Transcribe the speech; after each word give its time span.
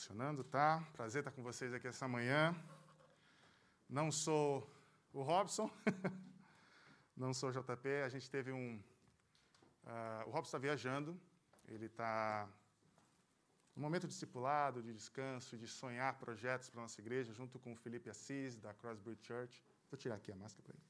Funcionando, 0.00 0.42
tá? 0.42 0.82
Prazer 0.94 1.20
estar 1.20 1.30
com 1.30 1.42
vocês 1.42 1.74
aqui 1.74 1.86
essa 1.86 2.08
manhã. 2.08 2.56
Não 3.86 4.10
sou 4.10 4.66
o 5.12 5.20
Robson, 5.20 5.70
não 7.14 7.34
sou 7.34 7.50
o 7.50 7.52
JP. 7.52 7.86
A 8.06 8.08
gente 8.08 8.30
teve 8.30 8.50
um. 8.50 8.82
Uh, 9.84 10.28
o 10.28 10.30
Robson 10.30 10.56
está 10.56 10.58
viajando, 10.58 11.20
ele 11.68 11.84
está 11.84 12.48
no 13.76 13.82
momento 13.82 14.08
discipulado, 14.08 14.82
de 14.82 14.94
descanso, 14.94 15.58
de 15.58 15.68
sonhar 15.68 16.18
projetos 16.18 16.70
para 16.70 16.80
a 16.80 16.84
nossa 16.84 16.98
igreja, 16.98 17.34
junto 17.34 17.58
com 17.58 17.74
o 17.74 17.76
Felipe 17.76 18.08
Assis, 18.08 18.56
da 18.56 18.72
Crossbridge 18.72 19.22
Church. 19.22 19.62
Vou 19.90 19.98
tirar 19.98 20.14
aqui 20.14 20.32
a 20.32 20.36
máscara 20.36 20.62
para 20.64 20.76
ele. 20.76 20.86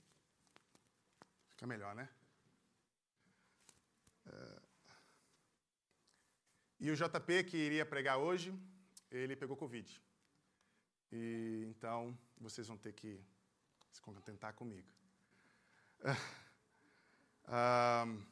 Fica 1.48 1.66
melhor, 1.66 1.96
né? 1.96 2.08
Uh, 4.26 4.62
e 6.78 6.92
o 6.92 6.94
JP, 6.94 7.42
que 7.42 7.56
iria 7.56 7.84
pregar 7.84 8.18
hoje, 8.18 8.56
ele 9.10 9.36
pegou 9.36 9.56
Covid. 9.56 10.00
E 11.12 11.64
então 11.68 12.16
vocês 12.38 12.66
vão 12.68 12.76
ter 12.76 12.92
que 12.92 13.20
se 13.90 14.00
contentar 14.00 14.54
comigo. 14.54 14.88
Um, 17.48 18.24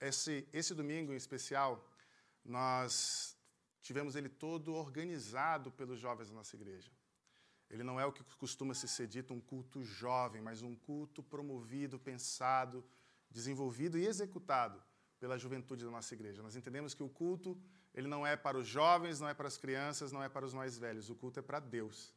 esse, 0.00 0.48
esse 0.52 0.74
domingo 0.74 1.12
em 1.12 1.16
especial, 1.16 1.86
nós 2.44 3.36
tivemos 3.82 4.16
ele 4.16 4.28
todo 4.28 4.74
organizado 4.74 5.70
pelos 5.70 6.00
jovens 6.00 6.28
da 6.30 6.34
nossa 6.34 6.56
igreja. 6.56 6.90
Ele 7.68 7.82
não 7.82 8.00
é 8.00 8.04
o 8.04 8.12
que 8.12 8.22
costuma 8.36 8.74
se 8.74 8.88
ser 8.88 9.06
dito 9.06 9.32
um 9.32 9.40
culto 9.40 9.82
jovem, 9.84 10.42
mas 10.42 10.62
um 10.62 10.74
culto 10.74 11.22
promovido, 11.22 11.98
pensado, 11.98 12.84
desenvolvido 13.30 13.98
e 13.98 14.06
executado 14.06 14.82
pela 15.18 15.38
juventude 15.38 15.84
da 15.84 15.90
nossa 15.90 16.14
igreja. 16.14 16.42
Nós 16.42 16.56
entendemos 16.56 16.94
que 16.94 17.02
o 17.02 17.08
culto 17.08 17.60
ele 17.94 18.08
não 18.08 18.26
é 18.26 18.36
para 18.36 18.56
os 18.56 18.66
jovens, 18.66 19.20
não 19.20 19.28
é 19.28 19.34
para 19.34 19.48
as 19.48 19.58
crianças, 19.58 20.12
não 20.12 20.22
é 20.22 20.28
para 20.28 20.46
os 20.46 20.54
mais 20.54 20.78
velhos. 20.78 21.10
O 21.10 21.14
culto 21.14 21.40
é 21.40 21.42
para 21.42 21.60
Deus. 21.60 22.12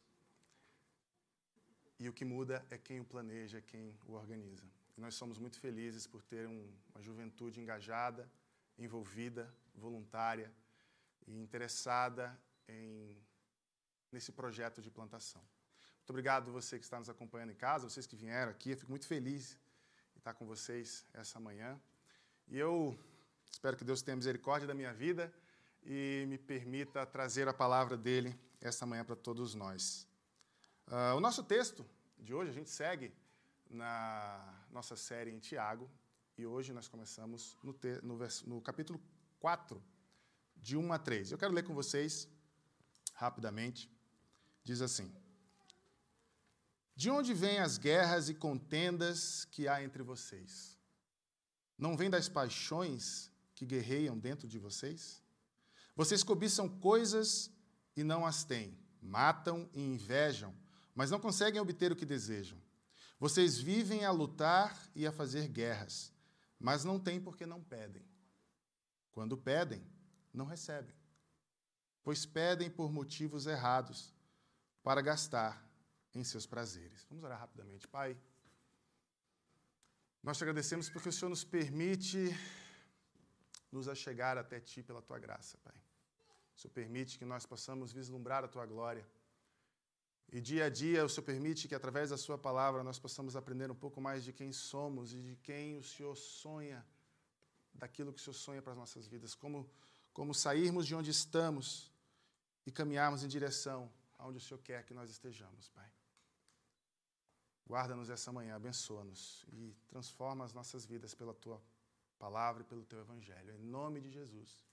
E 1.99 2.07
o 2.07 2.13
que 2.13 2.23
muda 2.23 2.65
é 2.69 2.77
quem 2.77 2.99
o 2.99 3.05
planeja, 3.05 3.61
quem 3.61 3.97
o 4.05 4.13
organiza. 4.13 4.65
E 4.97 5.01
nós 5.01 5.15
somos 5.15 5.37
muito 5.37 5.59
felizes 5.59 6.07
por 6.07 6.21
ter 6.21 6.47
um, 6.47 6.73
uma 6.93 7.01
juventude 7.01 7.59
engajada, 7.59 8.29
envolvida, 8.77 9.53
voluntária 9.73 10.51
e 11.27 11.37
interessada 11.37 12.37
em, 12.67 13.17
nesse 14.11 14.31
projeto 14.31 14.81
de 14.81 14.89
plantação. 14.89 15.41
Muito 15.97 16.09
obrigado 16.09 16.51
você 16.51 16.77
que 16.77 16.85
está 16.85 16.99
nos 16.99 17.09
acompanhando 17.09 17.51
em 17.51 17.55
casa, 17.55 17.89
vocês 17.89 18.05
que 18.05 18.15
vieram 18.15 18.51
aqui. 18.51 18.71
Eu 18.71 18.77
fico 18.77 18.91
muito 18.91 19.07
feliz 19.07 19.57
de 20.13 20.19
estar 20.19 20.33
com 20.33 20.45
vocês 20.45 21.05
essa 21.13 21.39
manhã. 21.39 21.79
E 22.47 22.57
eu 22.57 22.97
espero 23.51 23.75
que 23.75 23.83
Deus 23.83 24.01
tenha 24.01 24.15
misericórdia 24.15 24.67
da 24.67 24.73
minha 24.73 24.93
vida 24.93 25.33
e 25.85 26.25
me 26.27 26.37
permita 26.37 27.05
trazer 27.05 27.47
a 27.47 27.53
palavra 27.53 27.95
dele 27.95 28.37
esta 28.59 28.85
manhã 28.85 29.05
para 29.05 29.15
todos 29.15 29.53
nós. 29.53 30.07
Uh, 30.87 31.15
o 31.15 31.19
nosso 31.19 31.43
texto 31.43 31.85
de 32.17 32.33
hoje, 32.33 32.49
a 32.49 32.53
gente 32.53 32.69
segue 32.69 33.13
na 33.69 34.65
nossa 34.71 34.95
série 34.95 35.31
em 35.31 35.39
Tiago, 35.39 35.89
e 36.37 36.45
hoje 36.45 36.73
nós 36.73 36.87
começamos 36.87 37.57
no, 37.63 37.73
te, 37.73 37.99
no, 38.03 38.17
no 38.45 38.61
capítulo 38.61 38.99
4, 39.39 39.81
de 40.57 40.75
1 40.75 40.93
a 40.93 40.99
3. 40.99 41.31
Eu 41.31 41.37
quero 41.37 41.53
ler 41.53 41.63
com 41.63 41.73
vocês 41.73 42.27
rapidamente. 43.13 43.89
Diz 44.63 44.81
assim: 44.81 45.13
De 46.95 47.09
onde 47.09 47.33
vêm 47.33 47.59
as 47.59 47.77
guerras 47.77 48.27
e 48.27 48.33
contendas 48.33 49.45
que 49.45 49.67
há 49.67 49.83
entre 49.83 50.01
vocês? 50.01 50.77
Não 51.77 51.95
vêm 51.95 52.09
das 52.09 52.27
paixões 52.27 53.31
que 53.53 53.65
guerreiam 53.65 54.17
dentro 54.17 54.47
de 54.47 54.57
vocês? 54.57 55.21
Vocês 55.95 56.23
cobiçam 56.23 56.67
coisas 56.67 57.51
e 57.95 58.03
não 58.03 58.25
as 58.25 58.43
têm, 58.43 58.77
matam 59.01 59.69
e 59.73 59.81
invejam, 59.81 60.53
mas 60.93 61.09
não 61.09 61.19
conseguem 61.19 61.61
obter 61.61 61.91
o 61.91 61.95
que 61.95 62.05
desejam. 62.05 62.61
Vocês 63.19 63.57
vivem 63.57 64.03
a 64.03 64.11
lutar 64.11 64.77
e 64.93 65.07
a 65.07 65.11
fazer 65.11 65.47
guerras, 65.47 66.11
mas 66.59 66.83
não 66.83 66.99
têm 66.99 67.21
porque 67.21 67.45
não 67.45 67.63
pedem. 67.63 68.05
Quando 69.11 69.37
pedem, 69.37 69.81
não 70.33 70.45
recebem, 70.45 70.93
pois 72.03 72.25
pedem 72.25 72.69
por 72.69 72.91
motivos 72.91 73.47
errados, 73.47 74.13
para 74.83 75.01
gastar 75.01 75.67
em 76.13 76.23
seus 76.23 76.45
prazeres. 76.45 77.05
Vamos 77.09 77.23
orar 77.23 77.39
rapidamente. 77.39 77.87
Pai, 77.87 78.15
nós 80.21 80.37
te 80.37 80.43
agradecemos 80.43 80.89
porque 80.89 81.09
o 81.09 81.11
Senhor 81.11 81.29
nos 81.29 81.43
permite 81.43 82.29
nos 83.71 83.87
achegar 83.87 84.37
até 84.37 84.59
Ti 84.59 84.83
pela 84.83 85.01
Tua 85.01 85.17
graça, 85.17 85.57
Pai. 85.63 85.73
O 86.55 86.59
Senhor 86.59 86.73
permite 86.73 87.17
que 87.19 87.25
nós 87.25 87.45
possamos 87.45 87.91
vislumbrar 87.91 88.43
a 88.43 88.47
Tua 88.47 88.65
glória. 88.65 89.05
E 90.31 90.41
dia 90.41 90.65
a 90.65 90.69
dia 90.69 91.05
o 91.05 91.09
Senhor 91.09 91.25
permite 91.25 91.67
que, 91.67 91.75
através 91.75 92.09
da 92.09 92.17
Sua 92.17 92.37
palavra, 92.37 92.83
nós 92.83 92.97
possamos 92.97 93.35
aprender 93.35 93.69
um 93.69 93.75
pouco 93.75 94.01
mais 94.01 94.23
de 94.23 94.33
quem 94.33 94.51
somos 94.51 95.13
e 95.13 95.21
de 95.21 95.35
quem 95.37 95.77
o 95.77 95.83
Senhor 95.83 96.15
sonha, 96.15 96.85
daquilo 97.73 98.11
que 98.13 98.19
o 98.19 98.23
Senhor 98.23 98.33
sonha 98.33 98.61
para 98.61 98.71
as 98.71 98.77
nossas 98.77 99.07
vidas. 99.07 99.35
Como, 99.35 99.69
como 100.13 100.33
sairmos 100.33 100.87
de 100.87 100.95
onde 100.95 101.11
estamos 101.11 101.91
e 102.65 102.71
caminharmos 102.71 103.23
em 103.23 103.27
direção 103.27 103.91
aonde 104.17 104.37
o 104.37 104.41
Senhor 104.41 104.59
quer 104.59 104.83
que 104.83 104.93
nós 104.93 105.09
estejamos, 105.09 105.69
Pai. 105.69 105.89
Guarda-nos 107.67 108.09
essa 108.09 108.31
manhã, 108.31 108.55
abençoa-nos 108.55 109.43
e 109.51 109.75
transforma 109.87 110.45
as 110.45 110.53
nossas 110.53 110.85
vidas 110.85 111.13
pela 111.13 111.33
Tua 111.33 111.61
palavra 112.17 112.61
e 112.61 112.65
pelo 112.65 112.85
Teu 112.85 112.99
Evangelho. 112.99 113.53
Em 113.53 113.57
nome 113.57 113.99
de 113.99 114.09
Jesus. 114.11 114.63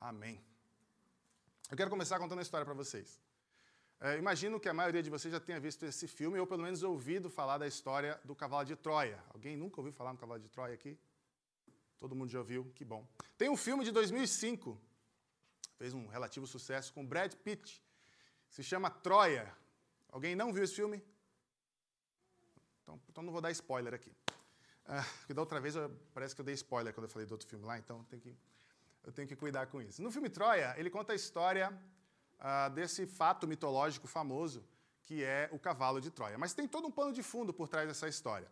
Amém. 0.00 0.55
Eu 1.68 1.76
quero 1.76 1.90
começar 1.90 2.16
contando 2.20 2.38
uma 2.38 2.42
história 2.42 2.64
para 2.64 2.74
vocês. 2.74 3.20
É, 3.98 4.16
imagino 4.16 4.60
que 4.60 4.68
a 4.68 4.74
maioria 4.74 5.02
de 5.02 5.10
vocês 5.10 5.32
já 5.32 5.40
tenha 5.40 5.58
visto 5.58 5.84
esse 5.84 6.06
filme, 6.06 6.38
ou 6.38 6.46
pelo 6.46 6.62
menos 6.62 6.84
ouvido 6.84 7.28
falar 7.28 7.58
da 7.58 7.66
história 7.66 8.20
do 8.24 8.36
cavalo 8.36 8.64
de 8.64 8.76
Troia. 8.76 9.20
Alguém 9.34 9.56
nunca 9.56 9.80
ouviu 9.80 9.92
falar 9.92 10.12
no 10.12 10.18
cavalo 10.18 10.38
de 10.40 10.48
Troia 10.48 10.74
aqui? 10.74 10.96
Todo 11.98 12.14
mundo 12.14 12.30
já 12.30 12.38
ouviu? 12.38 12.70
Que 12.72 12.84
bom. 12.84 13.04
Tem 13.36 13.48
um 13.48 13.56
filme 13.56 13.84
de 13.84 13.90
2005, 13.90 14.80
fez 15.76 15.92
um 15.92 16.06
relativo 16.06 16.46
sucesso, 16.46 16.92
com 16.92 17.04
Brad 17.04 17.34
Pitt, 17.34 17.82
se 18.48 18.62
chama 18.62 18.88
Troia. 18.88 19.52
Alguém 20.08 20.36
não 20.36 20.52
viu 20.52 20.62
esse 20.62 20.74
filme? 20.76 21.02
Então, 22.82 23.00
então 23.08 23.24
não 23.24 23.32
vou 23.32 23.40
dar 23.40 23.50
spoiler 23.50 23.92
aqui. 23.92 24.14
Ah, 24.84 25.04
porque 25.18 25.34
da 25.34 25.42
outra 25.42 25.58
vez 25.58 25.74
eu, 25.74 25.90
parece 26.14 26.32
que 26.32 26.40
eu 26.40 26.44
dei 26.44 26.54
spoiler 26.54 26.94
quando 26.94 27.06
eu 27.06 27.10
falei 27.10 27.26
do 27.26 27.32
outro 27.32 27.48
filme 27.48 27.64
lá, 27.64 27.76
então 27.76 28.04
tem 28.04 28.20
que 28.20 28.36
eu 29.06 29.12
tenho 29.12 29.28
que 29.28 29.36
cuidar 29.36 29.66
com 29.68 29.80
isso. 29.80 30.02
No 30.02 30.10
filme 30.10 30.28
Troia, 30.28 30.74
ele 30.76 30.90
conta 30.90 31.12
a 31.12 31.16
história 31.16 31.66
uh, 32.40 32.70
desse 32.74 33.06
fato 33.06 33.46
mitológico 33.46 34.08
famoso 34.08 34.66
que 35.06 35.22
é 35.22 35.48
o 35.52 35.58
cavalo 35.58 36.00
de 36.00 36.10
Troia. 36.10 36.36
Mas 36.36 36.52
tem 36.52 36.66
todo 36.66 36.88
um 36.88 36.90
pano 36.90 37.12
de 37.12 37.22
fundo 37.22 37.54
por 37.54 37.68
trás 37.68 37.86
dessa 37.86 38.08
história. 38.08 38.50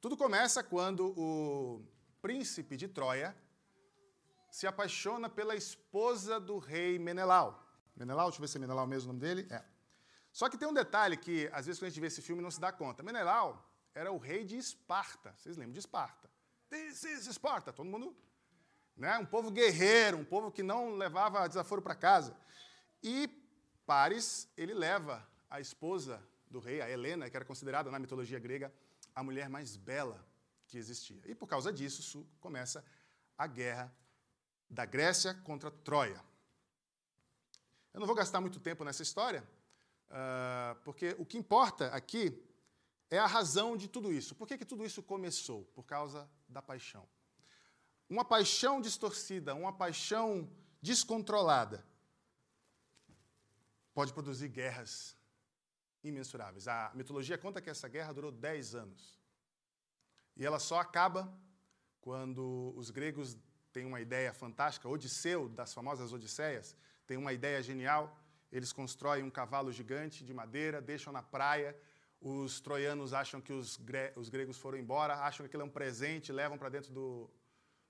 Tudo 0.00 0.16
começa 0.16 0.62
quando 0.62 1.12
o 1.18 1.84
príncipe 2.22 2.76
de 2.76 2.86
Troia 2.86 3.36
se 4.48 4.66
apaixona 4.68 5.28
pela 5.28 5.56
esposa 5.56 6.38
do 6.38 6.58
rei 6.58 6.96
Menelau. 6.96 7.60
Menelau, 7.96 8.28
deixa 8.28 8.38
eu 8.38 8.42
ver 8.42 8.48
se 8.48 8.56
é 8.56 8.60
Menelau 8.60 8.86
mesmo 8.86 9.10
o 9.10 9.12
nome 9.12 9.20
dele. 9.20 9.48
É. 9.50 9.64
Só 10.32 10.48
que 10.48 10.56
tem 10.56 10.68
um 10.68 10.72
detalhe 10.72 11.16
que, 11.16 11.50
às 11.52 11.66
vezes, 11.66 11.80
quando 11.80 11.88
a 11.88 11.90
gente 11.90 12.00
vê 12.00 12.06
esse 12.06 12.22
filme, 12.22 12.40
não 12.40 12.52
se 12.52 12.60
dá 12.60 12.70
conta. 12.70 13.02
Menelau 13.02 13.68
era 13.92 14.12
o 14.12 14.18
rei 14.18 14.44
de 14.44 14.56
Esparta. 14.56 15.34
Vocês 15.36 15.56
lembram 15.56 15.72
de 15.72 15.80
Esparta? 15.80 16.30
This 16.70 17.02
is 17.02 17.26
Esparta. 17.26 17.72
Todo 17.72 17.88
mundo 17.88 18.16
né? 18.96 19.18
um 19.18 19.26
povo 19.26 19.50
guerreiro, 19.50 20.16
um 20.18 20.24
povo 20.24 20.50
que 20.50 20.62
não 20.62 20.94
levava 20.94 21.46
desaforo 21.48 21.82
para 21.82 21.94
casa. 21.94 22.36
E 23.02 23.28
Paris, 23.84 24.48
ele 24.56 24.74
leva 24.74 25.26
a 25.48 25.60
esposa 25.60 26.22
do 26.50 26.58
rei, 26.58 26.80
a 26.80 26.88
Helena, 26.90 27.28
que 27.28 27.36
era 27.36 27.44
considerada 27.44 27.90
na 27.90 27.98
mitologia 27.98 28.38
grega 28.38 28.72
a 29.14 29.22
mulher 29.22 29.48
mais 29.48 29.76
bela 29.76 30.26
que 30.66 30.78
existia. 30.78 31.20
E 31.26 31.34
por 31.34 31.46
causa 31.46 31.72
disso 31.72 32.26
começa 32.40 32.84
a 33.36 33.46
guerra 33.46 33.94
da 34.68 34.84
Grécia 34.84 35.34
contra 35.34 35.70
Troia. 35.70 36.22
Eu 37.94 38.00
não 38.00 38.06
vou 38.06 38.16
gastar 38.16 38.40
muito 38.40 38.60
tempo 38.60 38.84
nessa 38.84 39.02
história, 39.02 39.46
uh, 40.10 40.74
porque 40.84 41.14
o 41.18 41.24
que 41.24 41.38
importa 41.38 41.88
aqui 41.88 42.42
é 43.10 43.18
a 43.18 43.26
razão 43.26 43.76
de 43.76 43.88
tudo 43.88 44.12
isso. 44.12 44.34
Por 44.34 44.46
que, 44.46 44.58
que 44.58 44.64
tudo 44.64 44.84
isso 44.84 45.02
começou? 45.02 45.64
Por 45.74 45.84
causa 45.84 46.28
da 46.48 46.60
paixão. 46.60 47.08
Uma 48.08 48.24
paixão 48.24 48.80
distorcida, 48.80 49.54
uma 49.54 49.72
paixão 49.72 50.48
descontrolada 50.80 51.84
pode 53.92 54.12
produzir 54.12 54.48
guerras 54.48 55.16
imensuráveis. 56.04 56.68
A 56.68 56.92
mitologia 56.94 57.38
conta 57.38 57.60
que 57.60 57.70
essa 57.70 57.88
guerra 57.88 58.12
durou 58.12 58.30
10 58.30 58.74
anos. 58.74 59.18
E 60.36 60.44
ela 60.44 60.58
só 60.58 60.78
acaba 60.78 61.32
quando 62.00 62.72
os 62.76 62.90
gregos 62.90 63.36
têm 63.72 63.84
uma 63.84 64.00
ideia 64.00 64.32
fantástica, 64.32 64.88
Odisseu, 64.88 65.48
das 65.48 65.74
famosas 65.74 66.12
Odisseias, 66.12 66.76
tem 67.06 67.16
uma 67.16 67.32
ideia 67.32 67.62
genial. 67.62 68.16
Eles 68.52 68.72
constroem 68.72 69.24
um 69.24 69.30
cavalo 69.30 69.72
gigante 69.72 70.24
de 70.24 70.32
madeira, 70.32 70.80
deixam 70.80 71.12
na 71.12 71.22
praia. 71.22 71.76
Os 72.20 72.60
troianos 72.60 73.12
acham 73.12 73.40
que 73.40 73.52
os, 73.52 73.76
gre 73.76 74.12
os 74.14 74.28
gregos 74.28 74.56
foram 74.56 74.78
embora, 74.78 75.14
acham 75.16 75.42
que 75.44 75.48
aquilo 75.48 75.62
é 75.62 75.66
um 75.66 75.70
presente, 75.70 76.32
levam 76.32 76.56
para 76.56 76.68
dentro 76.68 76.92
do, 76.92 77.30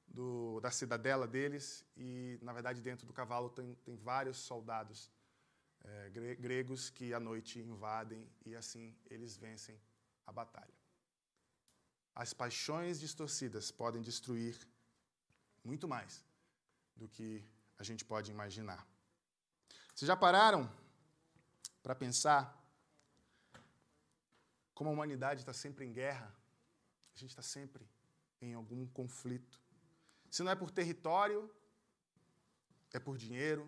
do, 0.06 0.60
da 0.60 0.70
cidadela 0.70 1.26
deles. 1.26 1.84
E, 1.96 2.38
na 2.42 2.52
verdade, 2.52 2.80
dentro 2.80 3.06
do 3.06 3.12
cavalo 3.12 3.50
tem, 3.50 3.74
tem 3.84 3.96
vários 3.96 4.38
soldados 4.38 5.10
é, 5.84 6.10
gregos 6.10 6.90
que 6.90 7.14
à 7.14 7.20
noite 7.20 7.60
invadem 7.60 8.28
e 8.44 8.54
assim 8.56 8.96
eles 9.08 9.36
vencem 9.36 9.80
a 10.26 10.32
batalha. 10.32 10.74
As 12.14 12.32
paixões 12.32 12.98
distorcidas 12.98 13.70
podem 13.70 14.02
destruir 14.02 14.56
muito 15.62 15.86
mais 15.86 16.24
do 16.96 17.08
que 17.08 17.44
a 17.78 17.82
gente 17.82 18.04
pode 18.04 18.30
imaginar. 18.30 18.86
Vocês 19.94 20.06
já 20.06 20.16
pararam 20.16 20.70
para 21.82 21.94
pensar 21.94 22.54
como 24.74 24.90
a 24.90 24.92
humanidade 24.92 25.40
está 25.40 25.52
sempre 25.52 25.84
em 25.84 25.92
guerra? 25.92 26.34
A 27.14 27.18
gente 27.18 27.30
está 27.30 27.42
sempre 27.42 27.86
em 28.40 28.54
algum 28.54 28.86
conflito. 28.86 29.60
Se 30.30 30.42
não 30.42 30.52
é 30.52 30.54
por 30.54 30.70
território, 30.70 31.50
é 32.92 32.98
por 32.98 33.16
dinheiro, 33.16 33.66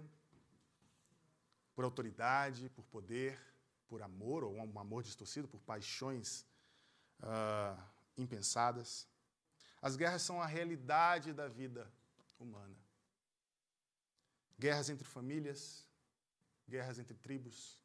por 1.75 1.85
autoridade, 1.85 2.69
por 2.71 2.85
poder, 2.87 3.41
por 3.89 4.03
amor, 4.03 4.45
ou 4.45 4.53
um 4.53 4.79
amor 4.79 5.03
distorcido, 5.03 5.49
por 5.49 5.61
paixões 5.61 6.45
uh, 7.21 7.81
impensadas. 8.17 9.07
As 9.81 9.97
guerras 9.97 10.23
são 10.23 10.43
a 10.43 10.47
realidade 10.47 11.33
da 11.33 11.49
vida 11.49 11.91
humana. 12.39 12.77
Guerras 14.59 14.91
entre 14.91 15.07
famílias, 15.07 15.87
guerras 16.69 16.99
entre 16.99 17.17
tribos, 17.17 17.81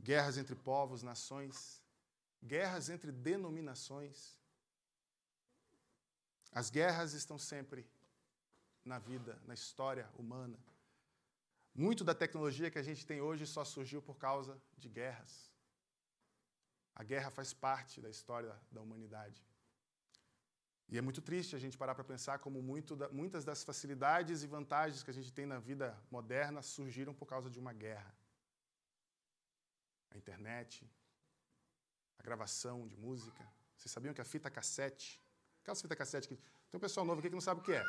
guerras 0.00 0.36
entre 0.36 0.54
povos, 0.54 1.02
nações, 1.02 1.80
guerras 2.42 2.88
entre 2.88 3.12
denominações. 3.12 4.38
As 6.54 6.70
guerras 6.70 7.14
estão 7.14 7.36
sempre 7.36 7.84
na 8.84 8.98
vida, 8.98 9.36
na 9.44 9.54
história 9.54 10.08
humana. 10.16 10.56
Muito 11.74 12.04
da 12.04 12.14
tecnologia 12.14 12.70
que 12.70 12.78
a 12.78 12.82
gente 12.82 13.04
tem 13.04 13.20
hoje 13.20 13.44
só 13.44 13.64
surgiu 13.64 14.00
por 14.00 14.16
causa 14.16 14.56
de 14.78 14.88
guerras. 14.88 15.50
A 16.94 17.02
guerra 17.02 17.28
faz 17.28 17.52
parte 17.52 18.00
da 18.00 18.08
história 18.08 18.54
da 18.70 18.80
humanidade. 18.80 19.44
E 20.88 20.96
é 20.96 21.00
muito 21.00 21.20
triste 21.20 21.56
a 21.56 21.58
gente 21.58 21.76
parar 21.76 21.94
para 21.96 22.04
pensar 22.04 22.38
como 22.38 22.62
da, 22.96 23.08
muitas 23.08 23.44
das 23.44 23.64
facilidades 23.64 24.44
e 24.44 24.46
vantagens 24.46 25.02
que 25.02 25.10
a 25.10 25.14
gente 25.14 25.32
tem 25.32 25.46
na 25.46 25.58
vida 25.58 25.98
moderna 26.08 26.62
surgiram 26.62 27.12
por 27.12 27.26
causa 27.26 27.50
de 27.50 27.58
uma 27.58 27.72
guerra. 27.72 28.14
A 30.12 30.16
internet, 30.16 30.88
a 32.16 32.22
gravação 32.22 32.86
de 32.86 32.96
música. 32.96 33.44
Vocês 33.76 33.90
sabiam 33.90 34.14
que 34.14 34.20
a 34.20 34.24
fita 34.24 34.48
cassete, 34.48 35.20
aquela 35.64 35.74
fita 35.74 35.96
cassete 35.96 36.28
que 36.28 36.36
tem 36.70 36.76
um 36.76 36.80
pessoal 36.80 37.06
novo 37.06 37.20
aqui 37.20 37.28
que 37.28 37.34
não 37.34 37.40
sabe 37.40 37.60
o 37.60 37.64
que 37.64 37.72
é, 37.72 37.82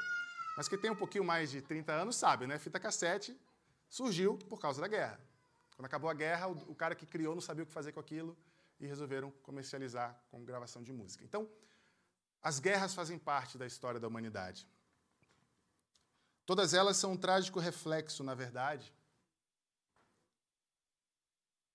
mas 0.56 0.68
que 0.70 0.78
tem 0.78 0.90
um 0.90 0.96
pouquinho 0.96 1.26
mais 1.26 1.52
de 1.52 1.62
30 1.62 1.92
anos 1.92 2.16
sabe, 2.16 2.48
né? 2.48 2.58
Fita 2.58 2.80
cassete 2.80 3.38
surgiu 3.90 4.38
por 4.38 4.60
causa 4.60 4.80
da 4.82 4.88
guerra. 4.88 5.20
Quando 5.76 5.86
acabou 5.86 6.10
a 6.10 6.14
guerra, 6.14 6.48
o, 6.48 6.72
o 6.72 6.76
cara 6.76 6.96
que 6.96 7.06
criou 7.06 7.36
não 7.36 7.42
sabia 7.42 7.64
o 7.64 7.68
que 7.68 7.74
fazer 7.74 7.92
com 7.92 8.00
aquilo 8.00 8.36
e 8.80 8.88
resolveram 8.88 9.30
comercializar 9.44 10.18
com 10.32 10.44
gravação 10.46 10.82
de 10.82 10.94
música. 10.94 11.24
Então, 11.26 11.50
as 12.42 12.60
guerras 12.60 12.94
fazem 12.94 13.20
parte 13.20 13.58
da 13.58 13.68
história 13.68 14.00
da 14.00 14.08
humanidade. 14.08 14.66
Todas 16.46 16.74
elas 16.74 16.96
são 16.96 17.12
um 17.12 17.18
trágico 17.18 17.60
reflexo, 17.60 18.24
na 18.24 18.36
verdade, 18.36 18.94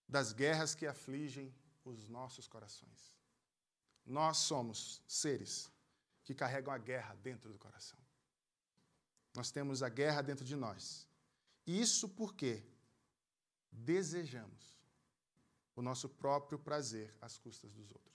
das 0.09 0.33
guerras 0.33 0.75
que 0.75 0.87
afligem 0.87 1.55
os 1.85 2.09
nossos 2.09 2.47
corações. 2.47 3.15
Nós 4.07 4.39
somos 4.39 5.03
seres 5.07 5.71
que 6.25 6.35
carregam 6.35 6.73
a 6.73 6.79
guerra 6.79 7.15
dentro 7.15 7.53
do 7.53 7.59
coração. 7.59 7.99
Nós 9.35 9.51
temos 9.51 9.83
a 9.83 9.89
guerra 9.89 10.23
dentro 10.23 10.45
de 10.45 10.57
nós. 10.57 11.09
Isso 11.67 12.09
porque 12.09 12.65
desejamos 13.71 14.79
o 15.77 15.83
nosso 15.83 16.09
próprio 16.09 16.59
prazer 16.59 17.15
às 17.21 17.39
custas 17.39 17.73
dos 17.73 17.91
outros. 17.91 18.11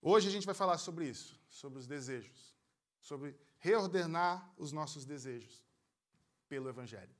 Hoje 0.00 0.28
a 0.28 0.30
gente 0.30 0.46
vai 0.46 0.54
falar 0.54 0.78
sobre 0.78 1.08
isso, 1.08 1.38
sobre 1.48 1.78
os 1.78 1.86
desejos, 1.86 2.56
sobre 3.00 3.36
reordenar 3.58 4.52
os 4.56 4.72
nossos 4.72 5.04
desejos 5.04 5.64
pelo 6.48 6.68
Evangelho. 6.68 7.14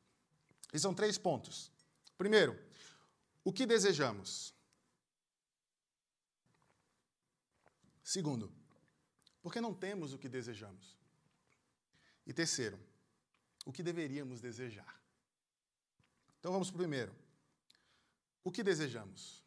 E 0.73 0.79
são 0.79 0.93
três 0.93 1.17
pontos. 1.17 1.71
Primeiro, 2.19 2.59
o 3.45 3.53
que 3.53 3.67
desejamos? 3.67 4.55
Segundo, 8.03 8.53
por 9.43 9.53
que 9.53 9.61
não 9.61 9.75
temos 9.75 10.13
o 10.13 10.19
que 10.19 10.29
desejamos? 10.29 10.97
E 12.27 12.33
terceiro, 12.33 12.79
o 13.65 13.73
que 13.73 13.83
deveríamos 13.83 14.41
desejar? 14.41 15.01
Então 16.39 16.53
vamos 16.53 16.71
para 16.71 16.77
o 16.77 16.79
primeiro. 16.79 17.15
O 18.45 18.51
que 18.51 18.63
desejamos? 18.63 19.45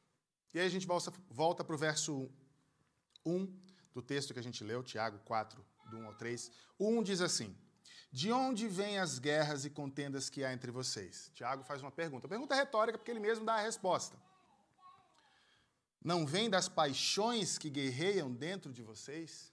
E 0.54 0.60
aí 0.60 0.66
a 0.66 0.70
gente 0.70 0.88
volta 0.88 1.64
para 1.64 1.76
o 1.76 1.78
verso 1.78 2.30
1 3.26 3.46
do 3.94 4.02
texto 4.02 4.34
que 4.34 4.40
a 4.40 4.44
gente 4.44 4.64
leu, 4.64 4.84
Tiago 4.84 5.20
4, 5.26 5.66
do 5.90 5.98
1 5.98 6.08
ao 6.08 6.16
3. 6.16 6.52
O 6.78 6.90
1 6.90 7.04
diz 7.04 7.22
assim: 7.22 7.54
De 8.12 8.32
onde 8.32 8.68
vêm 8.68 8.98
as 9.00 9.20
guerras 9.20 9.66
e 9.66 9.70
contendas 9.70 10.30
que 10.30 10.44
há 10.46 10.54
entre 10.54 10.72
vocês? 10.72 11.30
Tiago 11.34 11.64
faz 11.64 11.82
uma 11.82 11.92
pergunta. 11.92 12.28
A 12.28 12.30
pergunta 12.30 12.56
é 12.56 12.58
retórica 12.58 12.98
porque 12.98 13.12
ele 13.12 13.20
mesmo 13.20 13.46
dá 13.46 13.56
a 13.56 13.62
resposta. 13.62 14.18
Não 16.12 16.24
vem 16.24 16.48
das 16.56 16.68
paixões 16.70 17.58
que 17.58 17.68
guerreiam 17.68 18.32
dentro 18.32 18.72
de 18.72 18.84
vocês? 18.84 19.52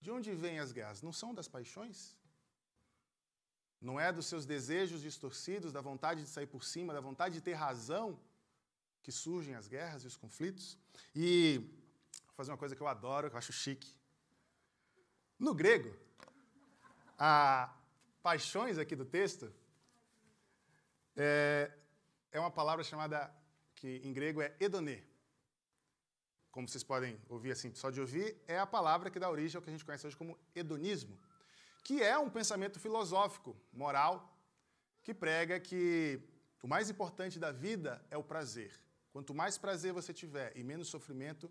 De 0.00 0.10
onde 0.10 0.34
vêm 0.34 0.58
as 0.58 0.72
guerras? 0.72 1.02
Não 1.02 1.12
são 1.12 1.34
das 1.34 1.46
paixões? 1.46 2.16
Não 3.78 4.00
é 4.00 4.10
dos 4.10 4.24
seus 4.24 4.46
desejos 4.46 5.02
distorcidos, 5.02 5.70
da 5.70 5.82
vontade 5.82 6.22
de 6.22 6.30
sair 6.30 6.46
por 6.46 6.64
cima, 6.64 6.94
da 6.94 7.00
vontade 7.08 7.34
de 7.34 7.42
ter 7.42 7.52
razão 7.52 8.18
que 9.02 9.12
surgem 9.12 9.54
as 9.54 9.68
guerras 9.68 10.02
e 10.04 10.06
os 10.06 10.16
conflitos? 10.16 10.78
E 11.14 11.58
vou 12.28 12.34
fazer 12.38 12.50
uma 12.50 12.56
coisa 12.56 12.74
que 12.74 12.80
eu 12.80 12.88
adoro, 12.88 13.28
que 13.28 13.34
eu 13.34 13.38
acho 13.38 13.52
chique. 13.52 13.92
No 15.38 15.54
grego, 15.54 15.94
a 17.18 17.70
paixões 18.22 18.78
aqui 18.78 18.96
do 18.96 19.04
texto 19.04 19.52
é, 21.14 21.70
é 22.32 22.40
uma 22.40 22.50
palavra 22.50 22.82
chamada, 22.82 23.30
que 23.74 24.00
em 24.02 24.10
grego 24.10 24.40
é 24.40 24.56
edonê 24.58 25.02
como 26.54 26.68
vocês 26.68 26.84
podem 26.84 27.20
ouvir 27.28 27.50
assim, 27.50 27.74
só 27.74 27.90
de 27.90 28.00
ouvir, 28.00 28.40
é 28.46 28.56
a 28.60 28.66
palavra 28.66 29.10
que 29.10 29.18
dá 29.18 29.28
origem 29.28 29.56
ao 29.56 29.62
que 29.62 29.70
a 29.70 29.72
gente 29.72 29.84
conhece 29.84 30.06
hoje 30.06 30.16
como 30.16 30.38
hedonismo, 30.54 31.18
que 31.82 32.00
é 32.00 32.16
um 32.16 32.30
pensamento 32.30 32.78
filosófico, 32.78 33.56
moral, 33.72 34.32
que 35.02 35.12
prega 35.12 35.58
que 35.58 36.20
o 36.62 36.68
mais 36.68 36.88
importante 36.88 37.40
da 37.40 37.50
vida 37.50 38.00
é 38.08 38.16
o 38.16 38.22
prazer. 38.22 38.72
Quanto 39.12 39.34
mais 39.34 39.58
prazer 39.58 39.92
você 39.92 40.12
tiver 40.12 40.56
e 40.56 40.62
menos 40.62 40.86
sofrimento, 40.86 41.50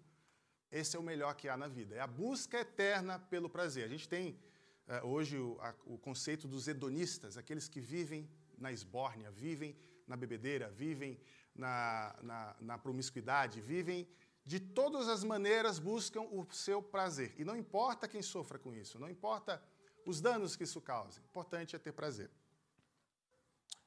esse 0.71 0.95
é 0.95 0.99
o 0.99 1.03
melhor 1.03 1.35
que 1.35 1.49
há 1.49 1.57
na 1.57 1.67
vida. 1.67 1.95
É 1.95 1.99
a 1.99 2.07
busca 2.07 2.61
eterna 2.61 3.19
pelo 3.19 3.49
prazer. 3.49 3.83
A 3.83 3.89
gente 3.89 4.07
tem 4.07 4.39
uh, 4.87 5.05
hoje 5.05 5.37
o 5.37 5.97
conceito 5.97 6.47
dos 6.47 6.69
hedonistas, 6.69 7.37
aqueles 7.37 7.67
que 7.67 7.81
vivem 7.81 8.29
na 8.57 8.71
esbórnia, 8.71 9.29
vivem 9.29 9.75
na 10.07 10.15
bebedeira, 10.15 10.69
vivem 10.69 11.19
na, 11.53 12.15
na, 12.23 12.55
na 12.61 12.77
promiscuidade, 12.77 13.59
vivem 13.59 14.07
de 14.45 14.59
todas 14.59 15.07
as 15.07 15.23
maneiras 15.23 15.79
buscam 15.79 16.21
o 16.21 16.45
seu 16.51 16.81
prazer. 16.81 17.33
E 17.37 17.45
não 17.45 17.55
importa 17.55 18.07
quem 18.07 18.21
sofra 18.21 18.59
com 18.59 18.73
isso, 18.73 18.99
não 18.99 19.09
importa 19.09 19.63
os 20.05 20.19
danos 20.19 20.55
que 20.55 20.63
isso 20.63 20.81
cause, 20.81 21.19
o 21.19 21.23
importante 21.23 21.75
é 21.75 21.79
ter 21.79 21.93
prazer. 21.93 22.29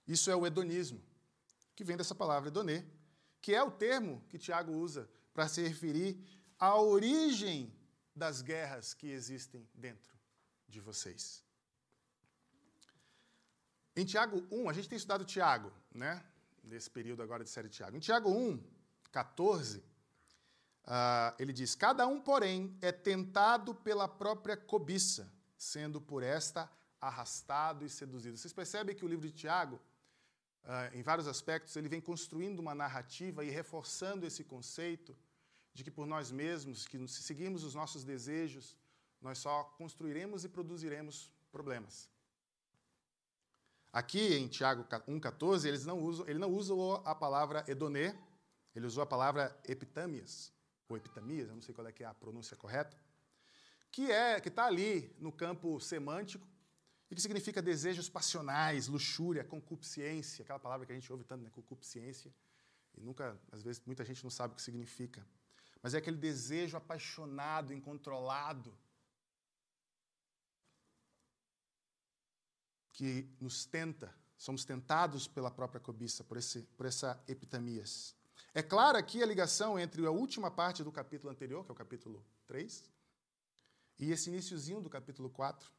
Isso 0.07 0.31
é 0.31 0.37
o 0.37 0.47
hedonismo, 0.47 1.03
que 1.75 1.85
vem 1.85 1.97
dessa 1.97 2.15
palavra 2.15 2.49
hedonê, 2.49 2.85
que 3.43 3.55
é 3.55 3.63
o 3.63 3.71
termo 3.71 4.25
que 4.29 4.39
Tiago 4.39 4.73
usa 4.73 5.11
para 5.35 5.49
se 5.49 5.63
referir 5.63 6.19
à 6.59 6.81
origem 6.81 7.73
das 8.15 8.41
guerras 8.41 8.95
que 8.95 9.09
existem 9.09 9.69
dentro 9.75 10.17
de 10.67 10.81
vocês. 10.81 11.45
Em 13.95 14.05
Tiago 14.05 14.47
1, 14.51 14.69
a 14.71 14.73
gente 14.73 14.89
tem 14.89 14.97
estudado 14.97 15.25
Tiago, 15.25 15.73
né? 15.93 16.25
Nesse 16.63 16.91
período 16.91 17.23
agora 17.23 17.45
de 17.45 17.51
série 17.51 17.69
Tiago. 17.69 17.97
Em 17.97 18.01
Tiago 18.01 18.31
1, 18.31 18.63
14, 19.13 19.83
uh, 20.87 21.35
ele 21.39 21.53
diz: 21.53 21.75
Cada 21.75 22.07
um, 22.07 22.21
porém, 22.21 22.77
é 22.81 22.93
tentado 22.93 23.75
pela 23.75 24.09
própria 24.09 24.57
cobiça, 24.57 25.33
sendo 25.57 26.01
por 26.01 26.23
esta 26.23 26.71
arrastado 27.01 27.85
e 27.85 27.91
seduzido. 27.91 28.37
Vocês 28.37 28.53
percebem 28.53 28.95
que 28.95 29.05
o 29.05 29.09
livro 29.09 29.27
de 29.27 29.33
Tiago 29.33 29.81
uh, 30.67 30.97
em 30.97 31.03
vários 31.03 31.27
aspectos, 31.27 31.77
ele 31.77 31.89
vem 31.89 32.01
construindo 32.01 32.59
uma 32.59 32.75
narrativa 32.75 33.45
e 33.45 33.51
reforçando 33.51 34.27
esse 34.27 34.45
conceito 34.45 35.17
de 35.73 35.85
que 35.85 35.91
por 35.91 36.07
nós 36.07 36.31
mesmos, 36.31 36.87
que 36.87 36.99
se 37.07 37.23
seguirmos 37.23 37.63
os 37.63 37.75
nossos 37.75 38.03
desejos, 38.03 38.77
nós 39.21 39.39
só 39.39 39.65
construiremos 39.77 40.45
e 40.45 40.49
produziremos 40.49 41.31
problemas. 41.51 42.09
Aqui 43.93 44.35
em 44.35 44.49
Tiago 44.49 44.85
1,14, 44.85 45.67
eles 45.67 45.87
não 45.87 45.99
usam, 46.03 46.29
ele 46.29 46.39
não 46.39 46.51
usa 46.51 46.75
a 47.05 47.15
palavra 47.15 47.65
edonê, 47.67 48.15
ele 48.75 48.87
usou 48.87 49.03
a 49.03 49.07
palavra 49.07 49.59
epitâmias, 49.65 50.53
ou 50.89 50.97
epitamias, 50.97 51.49
eu 51.49 51.55
não 51.55 51.63
sei 51.63 51.75
qual 51.75 51.87
é, 51.87 51.95
é 51.99 52.05
a 52.05 52.15
pronúncia 52.15 52.57
correta, 52.57 52.97
que 53.91 54.11
é 54.11 54.41
que 54.41 54.49
está 54.49 54.67
ali 54.67 55.15
no 55.19 55.33
campo 55.33 55.81
semântico 55.81 56.47
e 57.11 57.15
que 57.15 57.21
significa 57.21 57.63
desejos 57.63 58.09
passionais, 58.09 58.89
luxúria, 58.89 59.45
concupiscência, 59.45 60.43
aquela 60.43 60.59
palavra 60.59 60.87
que 60.87 60.93
a 60.93 60.95
gente 60.95 61.11
ouve 61.13 61.25
tanto, 61.25 61.45
né? 61.45 61.51
concupiscência, 61.51 62.33
e 62.97 63.01
nunca, 63.01 63.39
às 63.53 63.63
vezes, 63.63 63.83
muita 63.85 64.05
gente 64.05 64.23
não 64.25 64.31
sabe 64.31 64.55
o 64.55 64.57
que 64.57 64.63
significa. 64.63 65.27
Mas 65.83 65.95
é 65.95 65.99
aquele 65.99 66.17
desejo 66.17 66.77
apaixonado, 66.77 67.73
incontrolado, 67.73 68.77
que 72.93 73.29
nos 73.39 73.67
tenta, 73.67 74.13
somos 74.39 74.65
tentados 74.65 75.29
pela 75.29 75.51
própria 75.51 75.79
cobiça, 75.79 76.25
por, 76.25 76.39
esse, 76.39 76.63
por 76.77 76.87
essa 76.87 77.23
epitamias. 77.29 78.17
É 78.57 78.63
clara 78.63 78.99
aqui 78.99 79.23
a 79.23 79.27
ligação 79.27 79.79
entre 79.79 80.07
a 80.07 80.11
última 80.11 80.51
parte 80.51 80.83
do 80.83 80.91
capítulo 80.91 81.31
anterior, 81.31 81.63
que 81.63 81.71
é 81.71 81.75
o 81.75 81.77
capítulo 81.77 82.25
3, 82.47 82.91
e 83.99 84.11
esse 84.11 84.31
iníciozinho 84.31 84.81
do 84.81 84.89
capítulo 84.89 85.29
4, 85.29 85.71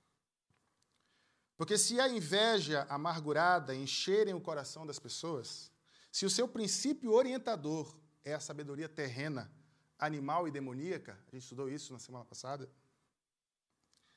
porque 1.58 1.76
se 1.76 2.00
a 2.00 2.08
inveja 2.08 2.86
amargurada 2.88 3.74
encherem 3.74 4.36
o 4.36 4.40
coração 4.40 4.86
das 4.86 5.00
pessoas, 5.00 5.72
se 6.12 6.24
o 6.24 6.30
seu 6.30 6.48
princípio 6.48 7.14
orientador 7.14 7.98
é 8.24 8.36
a 8.36 8.40
sabedoria 8.40 8.88
terrena, 8.88 9.52
animal 9.98 10.48
e 10.48 10.52
demoníaca, 10.52 11.14
a 11.14 11.32
gente 11.32 11.42
estudou 11.42 11.68
isso 11.68 11.92
na 11.92 11.98
semana 11.98 12.26
passada, 12.26 12.70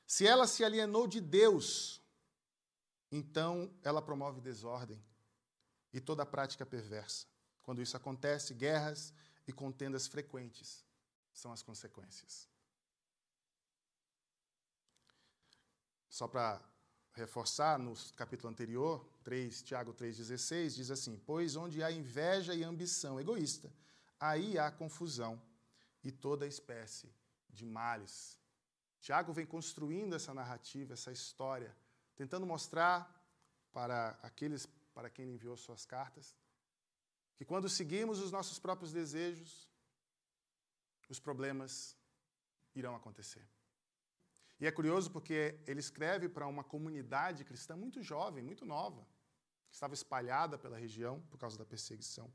se 0.05 0.27
ela 0.27 0.45
se 0.45 0.63
alienou 0.63 1.07
de 1.07 1.19
Deus, 1.19 1.99
então 3.11 3.73
ela 3.81 4.03
promove 4.03 4.39
desordem 4.39 5.03
e 5.91 5.99
toda 5.99 6.27
prática 6.27 6.63
perversa. 6.63 7.30
Quando 7.63 7.81
isso 7.81 7.95
acontece, 7.95 8.53
guerras 8.53 9.13
e 9.47 9.53
contendas 9.53 10.07
frequentes 10.07 10.83
são 11.33 11.51
as 11.51 11.61
consequências. 11.61 12.49
Só 16.09 16.27
para 16.27 16.61
reforçar 17.13 17.79
no 17.79 17.93
capítulo 18.15 18.49
anterior, 18.49 19.05
3, 19.23 19.61
Tiago 19.63 19.93
3,16, 19.93 20.75
diz 20.75 20.91
assim: 20.91 21.17
Pois 21.25 21.55
onde 21.55 21.83
há 21.83 21.91
inveja 21.91 22.53
e 22.53 22.63
ambição 22.63 23.19
egoísta, 23.19 23.71
aí 24.19 24.57
há 24.57 24.71
confusão 24.71 25.41
e 26.03 26.11
toda 26.11 26.47
espécie 26.47 27.13
de 27.49 27.65
males. 27.65 28.37
Tiago 28.99 29.33
vem 29.33 29.45
construindo 29.45 30.15
essa 30.15 30.33
narrativa, 30.33 30.93
essa 30.93 31.11
história, 31.11 31.75
tentando 32.15 32.45
mostrar 32.45 33.09
para 33.71 34.19
aqueles 34.21 34.67
para 34.93 35.09
quem 35.09 35.33
enviou 35.33 35.55
suas 35.57 35.85
cartas, 35.85 36.35
que 37.41 37.45
quando 37.45 37.67
seguimos 37.67 38.19
os 38.19 38.31
nossos 38.31 38.59
próprios 38.59 38.91
desejos, 38.93 39.67
os 41.09 41.19
problemas 41.19 41.97
irão 42.75 42.95
acontecer. 42.95 43.43
E 44.59 44.67
é 44.67 44.71
curioso 44.71 45.09
porque 45.09 45.59
ele 45.65 45.79
escreve 45.79 46.29
para 46.29 46.45
uma 46.45 46.63
comunidade 46.63 47.43
cristã 47.43 47.75
muito 47.75 47.99
jovem, 48.03 48.43
muito 48.43 48.63
nova, 48.63 49.01
que 49.67 49.73
estava 49.73 49.95
espalhada 49.95 50.55
pela 50.55 50.77
região 50.77 51.19
por 51.31 51.39
causa 51.39 51.57
da 51.57 51.65
perseguição. 51.65 52.31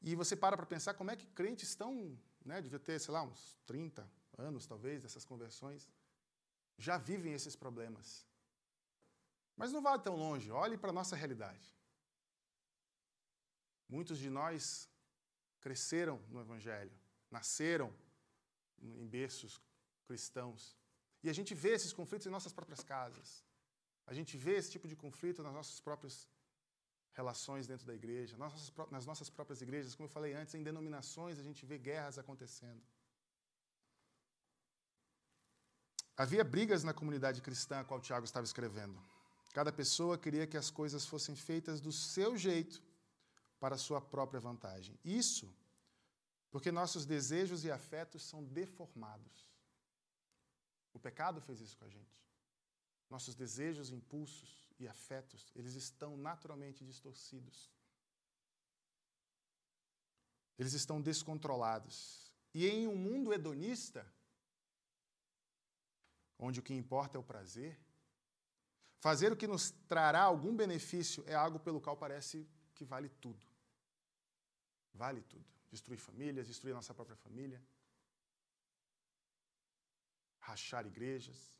E 0.00 0.16
você 0.16 0.34
para 0.34 0.56
para 0.56 0.64
pensar 0.64 0.94
como 0.94 1.10
é 1.10 1.16
que 1.16 1.26
crentes 1.26 1.68
estão, 1.68 2.18
né, 2.42 2.62
devia 2.62 2.78
ter, 2.78 2.98
sei 2.98 3.12
lá, 3.12 3.22
uns 3.22 3.60
30 3.66 4.10
anos 4.38 4.66
talvez 4.66 5.02
dessas 5.02 5.22
conversões, 5.22 5.86
já 6.78 6.96
vivem 6.96 7.34
esses 7.34 7.54
problemas. 7.54 8.26
Mas 9.54 9.70
não 9.70 9.82
vá 9.82 9.98
tão 9.98 10.16
longe, 10.16 10.50
olhe 10.50 10.78
para 10.78 10.88
a 10.88 10.94
nossa 10.94 11.14
realidade. 11.14 11.78
Muitos 13.96 14.18
de 14.24 14.30
nós 14.30 14.88
cresceram 15.60 16.16
no 16.32 16.40
Evangelho, 16.40 16.92
nasceram 17.30 17.92
em 18.78 19.06
berços 19.06 19.60
cristãos, 20.06 20.76
e 21.22 21.28
a 21.28 21.32
gente 21.38 21.54
vê 21.54 21.70
esses 21.78 21.92
conflitos 21.92 22.26
em 22.26 22.30
nossas 22.30 22.52
próprias 22.52 22.82
casas. 22.82 23.44
A 24.06 24.14
gente 24.14 24.36
vê 24.36 24.54
esse 24.56 24.70
tipo 24.70 24.86
de 24.88 24.96
conflito 24.96 25.42
nas 25.42 25.52
nossas 25.52 25.78
próprias 25.80 26.28
relações 27.12 27.66
dentro 27.66 27.86
da 27.86 27.94
igreja, 27.94 28.36
nas 28.90 29.06
nossas 29.06 29.28
próprias 29.28 29.60
igrejas, 29.60 29.94
como 29.94 30.06
eu 30.08 30.12
falei 30.18 30.32
antes, 30.34 30.54
em 30.54 30.62
denominações 30.62 31.38
a 31.38 31.42
gente 31.42 31.66
vê 31.66 31.76
guerras 31.76 32.18
acontecendo. 32.18 32.82
Havia 36.16 36.44
brigas 36.44 36.84
na 36.84 36.94
comunidade 36.94 37.40
cristã 37.42 37.80
a 37.80 37.84
qual 37.84 38.00
Tiago 38.00 38.24
estava 38.24 38.44
escrevendo. 38.44 38.98
Cada 39.52 39.72
pessoa 39.72 40.16
queria 40.16 40.46
que 40.46 40.56
as 40.56 40.70
coisas 40.70 41.06
fossem 41.06 41.34
feitas 41.34 41.80
do 41.80 41.92
seu 41.92 42.36
jeito 42.36 42.80
para 43.60 43.76
sua 43.76 44.00
própria 44.00 44.40
vantagem. 44.40 44.98
Isso 45.04 45.54
porque 46.50 46.72
nossos 46.72 47.06
desejos 47.06 47.64
e 47.64 47.70
afetos 47.70 48.22
são 48.22 48.42
deformados. 48.42 49.48
O 50.92 50.98
pecado 50.98 51.40
fez 51.40 51.60
isso 51.60 51.76
com 51.76 51.84
a 51.84 51.88
gente. 51.88 52.20
Nossos 53.08 53.34
desejos, 53.34 53.90
impulsos 53.90 54.68
e 54.78 54.88
afetos, 54.88 55.52
eles 55.54 55.74
estão 55.74 56.16
naturalmente 56.16 56.84
distorcidos. 56.84 57.70
Eles 60.58 60.72
estão 60.72 61.00
descontrolados. 61.00 62.32
E 62.52 62.66
em 62.66 62.88
um 62.88 62.96
mundo 62.96 63.32
hedonista, 63.32 64.04
onde 66.38 66.58
o 66.58 66.62
que 66.62 66.74
importa 66.74 67.16
é 67.16 67.20
o 67.20 67.24
prazer, 67.24 67.78
fazer 68.98 69.32
o 69.32 69.36
que 69.36 69.46
nos 69.46 69.70
trará 69.88 70.22
algum 70.22 70.54
benefício 70.54 71.22
é 71.26 71.34
algo 71.34 71.60
pelo 71.60 71.80
qual 71.80 71.96
parece 71.96 72.48
que 72.74 72.84
vale 72.84 73.08
tudo. 73.08 73.49
Vale 74.94 75.22
tudo. 75.22 75.44
Destruir 75.70 75.98
famílias, 75.98 76.46
destruir 76.46 76.74
nossa 76.74 76.92
própria 76.92 77.16
família, 77.16 77.62
rachar 80.38 80.86
igrejas, 80.86 81.54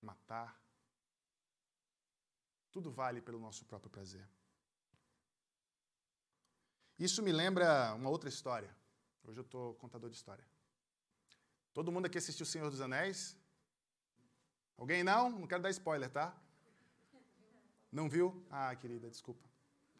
matar. 0.00 0.60
Tudo 2.72 2.90
vale 2.90 3.20
pelo 3.20 3.38
nosso 3.38 3.64
próprio 3.64 3.90
prazer. 3.90 4.28
Isso 6.98 7.22
me 7.22 7.32
lembra 7.32 7.94
uma 7.94 8.10
outra 8.10 8.28
história. 8.28 8.74
Hoje 9.24 9.38
eu 9.38 9.44
estou 9.44 9.74
contador 9.76 10.10
de 10.10 10.16
história. 10.16 10.44
Todo 11.72 11.92
mundo 11.92 12.06
aqui 12.06 12.18
assistiu 12.18 12.44
O 12.44 12.46
Senhor 12.46 12.70
dos 12.70 12.80
Anéis? 12.80 13.36
Alguém 14.76 15.02
não? 15.04 15.30
Não 15.30 15.46
quero 15.46 15.62
dar 15.62 15.70
spoiler, 15.70 16.10
tá? 16.10 16.36
Não 17.90 18.08
viu? 18.08 18.44
Ah, 18.50 18.74
querida, 18.74 19.08
desculpa. 19.08 19.46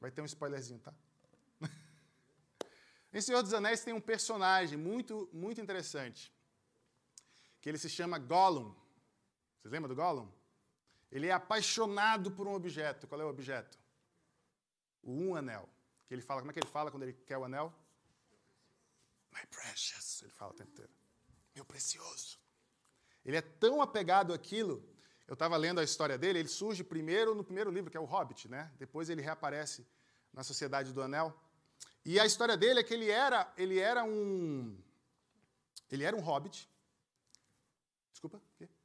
Vai 0.00 0.10
ter 0.10 0.22
um 0.22 0.24
spoilerzinho, 0.24 0.80
tá? 0.80 0.92
Em 3.12 3.20
Senhor 3.20 3.42
dos 3.42 3.52
Anéis 3.52 3.84
tem 3.84 3.92
um 3.92 4.00
personagem 4.00 4.78
muito, 4.78 5.28
muito 5.32 5.60
interessante 5.60 6.32
que 7.60 7.68
ele 7.68 7.78
se 7.78 7.88
chama 7.88 8.18
Gollum. 8.18 8.74
Vocês 9.60 9.70
lembram 9.72 9.88
do 9.88 9.94
Gollum? 9.94 10.28
Ele 11.10 11.28
é 11.28 11.32
apaixonado 11.32 12.30
por 12.32 12.48
um 12.48 12.54
objeto. 12.54 13.06
Qual 13.06 13.20
é 13.20 13.24
o 13.24 13.28
objeto? 13.28 13.78
O 15.02 15.12
um 15.12 15.36
anel. 15.36 15.68
Que 16.06 16.14
ele 16.14 16.22
fala, 16.22 16.40
como 16.40 16.50
é 16.50 16.54
que 16.54 16.60
ele 16.60 16.68
fala 16.68 16.90
quando 16.90 17.04
ele 17.04 17.12
quer 17.12 17.38
o 17.38 17.44
anel? 17.44 17.72
My 19.32 19.46
precious, 19.46 20.22
ele 20.22 20.32
fala 20.32 20.50
o 20.50 20.54
tempo 20.54 20.70
inteiro. 20.70 20.90
Meu 21.54 21.64
precioso. 21.64 22.38
Ele 23.24 23.36
é 23.36 23.42
tão 23.42 23.80
apegado 23.80 24.32
àquilo. 24.32 24.82
Eu 25.28 25.34
estava 25.34 25.56
lendo 25.56 25.80
a 25.80 25.84
história 25.84 26.18
dele, 26.18 26.40
ele 26.40 26.48
surge 26.48 26.82
primeiro 26.82 27.34
no 27.34 27.44
primeiro 27.44 27.70
livro, 27.70 27.90
que 27.90 27.96
é 27.96 28.00
o 28.00 28.04
Hobbit, 28.04 28.48
né? 28.48 28.72
Depois 28.76 29.08
ele 29.08 29.22
reaparece 29.22 29.86
na 30.32 30.42
Sociedade 30.42 30.92
do 30.92 31.00
Anel. 31.00 31.32
E 32.04 32.18
a 32.18 32.26
história 32.26 32.56
dele 32.56 32.80
é 32.80 32.82
que 32.82 32.94
ele 32.94 33.10
era, 33.10 33.52
ele 33.56 33.78
era 33.78 34.04
um 34.04 34.76
ele 35.90 36.04
era 36.04 36.16
um 36.16 36.20
hobbit. 36.20 36.68
Desculpa, 38.10 38.40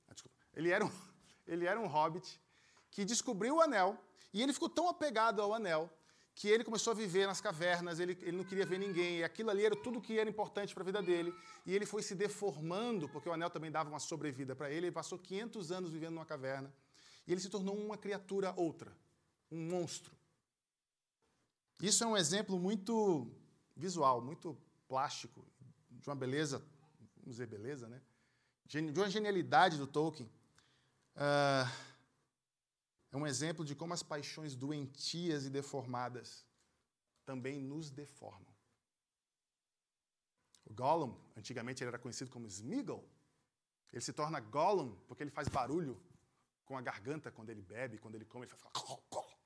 ah, 0.08 0.14
desculpa. 0.14 0.36
Ele 0.54 0.70
era 0.70 0.86
um, 0.86 0.92
ele 1.48 1.66
era 1.66 1.80
um 1.80 1.88
hobbit 1.88 2.40
que 2.92 3.06
descobriu 3.06 3.56
o 3.56 3.62
anel 3.62 3.98
e 4.34 4.42
ele 4.42 4.54
ficou 4.54 4.70
tão 4.70 4.90
apegado 4.90 5.42
ao 5.42 5.54
anel 5.54 5.90
que 6.38 6.48
ele 6.48 6.64
começou 6.64 6.92
a 6.92 6.94
viver 6.94 7.26
nas 7.26 7.42
cavernas, 7.42 8.00
ele, 8.00 8.16
ele 8.22 8.38
não 8.38 8.44
queria 8.44 8.64
ver 8.64 8.78
ninguém, 8.78 9.18
e 9.18 9.24
aquilo 9.24 9.50
ali 9.50 9.66
era 9.66 9.76
tudo 9.76 10.00
que 10.00 10.20
era 10.20 10.30
importante 10.30 10.72
para 10.72 10.84
a 10.84 10.86
vida 10.86 11.02
dele, 11.02 11.34
e 11.66 11.74
ele 11.74 11.84
foi 11.84 12.04
se 12.04 12.14
deformando, 12.14 13.10
porque 13.10 13.28
o 13.28 13.34
anel 13.34 13.50
também 13.50 13.72
dava 13.72 13.90
uma 13.90 13.98
sobrevida 13.98 14.56
para 14.56 14.70
ele, 14.70 14.86
ele 14.86 14.92
passou 14.92 15.18
500 15.18 15.72
anos 15.72 15.90
vivendo 15.90 16.14
numa 16.14 16.28
caverna, 16.28 16.72
e 17.26 17.32
ele 17.32 17.42
se 17.42 17.50
tornou 17.50 17.76
uma 17.76 17.98
criatura 17.98 18.54
outra, 18.56 18.96
um 19.52 19.68
monstro. 19.68 20.16
Isso 21.80 22.04
é 22.04 22.08
um 22.08 22.18
exemplo 22.18 22.60
muito 22.60 23.32
visual, 23.76 24.22
muito 24.22 24.58
plástico, 24.88 25.46
de 25.90 26.10
uma 26.10 26.16
beleza, 26.16 26.60
vamos 27.18 27.36
dizer 27.36 27.48
beleza, 27.48 27.88
né? 27.88 28.02
De 28.66 28.80
uma 28.80 29.10
genialidade 29.10 29.78
do 29.78 29.88
Tolkien. 29.88 30.30
Uh, 31.16 31.70
é 33.12 33.18
um 33.18 33.26
exemplo 33.26 33.64
de 33.64 33.76
como 33.76 33.94
as 33.94 34.04
paixões 34.04 34.56
doentias 34.56 35.46
e 35.46 35.50
deformadas 35.50 36.46
também 37.26 37.62
nos 37.62 37.90
deformam. 37.92 38.56
O 40.66 40.74
Gollum, 40.74 41.16
antigamente 41.36 41.84
ele 41.84 41.90
era 41.90 42.00
conhecido 42.00 42.30
como 42.30 42.48
Smeagol, 42.48 43.08
ele 43.94 44.02
se 44.02 44.12
torna 44.12 44.40
Gollum 44.40 44.96
porque 45.08 45.24
ele 45.24 45.32
faz 45.32 45.48
barulho 45.48 46.02
com 46.66 46.78
a 46.78 46.82
garganta 46.82 47.32
quando 47.32 47.50
ele 47.50 47.62
bebe, 47.62 47.98
quando 47.98 48.16
ele 48.16 48.26
come, 48.26 48.46
ele 48.46 48.52
faz 48.52 48.64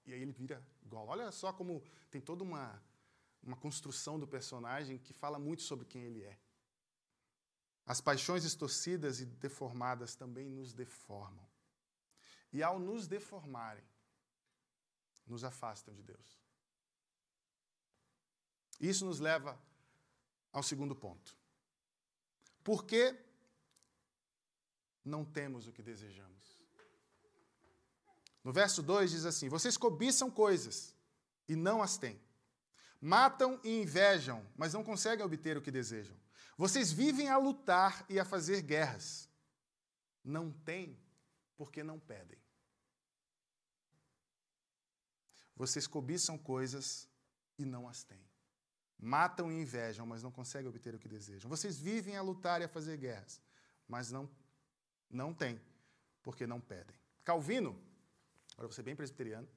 e 0.05 0.13
aí 0.13 0.21
ele 0.21 0.31
vira 0.31 0.63
Gollum. 0.83 1.09
Olha 1.09 1.31
só 1.31 1.53
como 1.53 1.83
tem 2.09 2.19
toda 2.19 2.43
uma, 2.43 2.81
uma 3.41 3.57
construção 3.57 4.19
do 4.19 4.27
personagem 4.27 4.97
que 4.97 5.13
fala 5.13 5.39
muito 5.39 5.61
sobre 5.61 5.85
quem 5.85 6.03
ele 6.03 6.23
é. 6.23 6.37
As 7.85 7.99
paixões 7.99 8.43
distorcidas 8.43 9.19
e 9.19 9.25
deformadas 9.25 10.15
também 10.15 10.49
nos 10.49 10.73
deformam 10.73 11.45
e, 12.53 12.61
ao 12.61 12.79
nos 12.79 13.07
deformarem, 13.07 13.83
nos 15.25 15.43
afastam 15.43 15.93
de 15.93 16.03
Deus. 16.03 16.41
Isso 18.79 19.05
nos 19.05 19.19
leva 19.19 19.59
ao 20.51 20.63
segundo 20.63 20.95
ponto. 20.95 21.37
Por 22.63 22.85
que 22.85 23.15
não 25.03 25.23
temos 25.23 25.67
o 25.67 25.71
que 25.71 25.81
desejamos? 25.81 26.50
No 28.43 28.51
verso 28.51 28.81
2 28.81 29.11
diz 29.11 29.25
assim: 29.25 29.49
Vocês 29.49 29.77
cobiçam 29.77 30.29
coisas 30.29 30.95
e 31.47 31.55
não 31.55 31.81
as 31.81 31.97
têm. 31.97 32.19
Matam 32.99 33.59
e 33.63 33.81
invejam, 33.81 34.45
mas 34.55 34.73
não 34.73 34.83
conseguem 34.83 35.25
obter 35.25 35.57
o 35.57 35.61
que 35.61 35.71
desejam. 35.71 36.15
Vocês 36.57 36.91
vivem 36.91 37.29
a 37.29 37.37
lutar 37.37 38.05
e 38.07 38.19
a 38.19 38.25
fazer 38.25 38.61
guerras. 38.61 39.29
Não 40.23 40.51
têm 40.51 40.97
porque 41.57 41.83
não 41.83 41.99
pedem. 41.99 42.39
Vocês 45.55 45.87
cobiçam 45.87 46.37
coisas 46.37 47.07
e 47.57 47.65
não 47.65 47.87
as 47.87 48.03
têm. 48.03 48.29
Matam 48.99 49.51
e 49.51 49.61
invejam, 49.61 50.05
mas 50.05 50.21
não 50.21 50.31
conseguem 50.31 50.69
obter 50.69 50.93
o 50.93 50.99
que 50.99 51.07
desejam. 51.07 51.49
Vocês 51.49 51.79
vivem 51.79 52.15
a 52.15 52.21
lutar 52.21 52.61
e 52.61 52.65
a 52.65 52.69
fazer 52.69 52.97
guerras, 52.97 53.41
mas 53.87 54.11
não, 54.11 54.29
não 55.09 55.33
têm, 55.33 55.59
porque 56.21 56.45
não 56.45 56.61
pedem. 56.61 56.95
Calvino, 57.23 57.79
agora 58.61 58.71
você 58.71 58.83
bem 58.83 58.95
presbiteriano, 58.95 59.47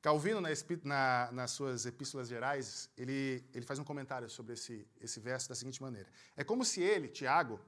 Calvino, 0.00 0.40
na, 0.40 0.50
na, 0.84 1.32
nas 1.32 1.50
suas 1.50 1.84
epístolas 1.84 2.28
gerais, 2.28 2.88
ele, 2.96 3.44
ele 3.52 3.66
faz 3.66 3.78
um 3.78 3.84
comentário 3.84 4.30
sobre 4.30 4.54
esse, 4.54 4.86
esse 5.00 5.18
verso 5.18 5.48
da 5.48 5.54
seguinte 5.54 5.82
maneira: 5.82 6.08
É 6.36 6.44
como 6.44 6.64
se 6.64 6.80
ele, 6.80 7.08
Tiago, 7.08 7.60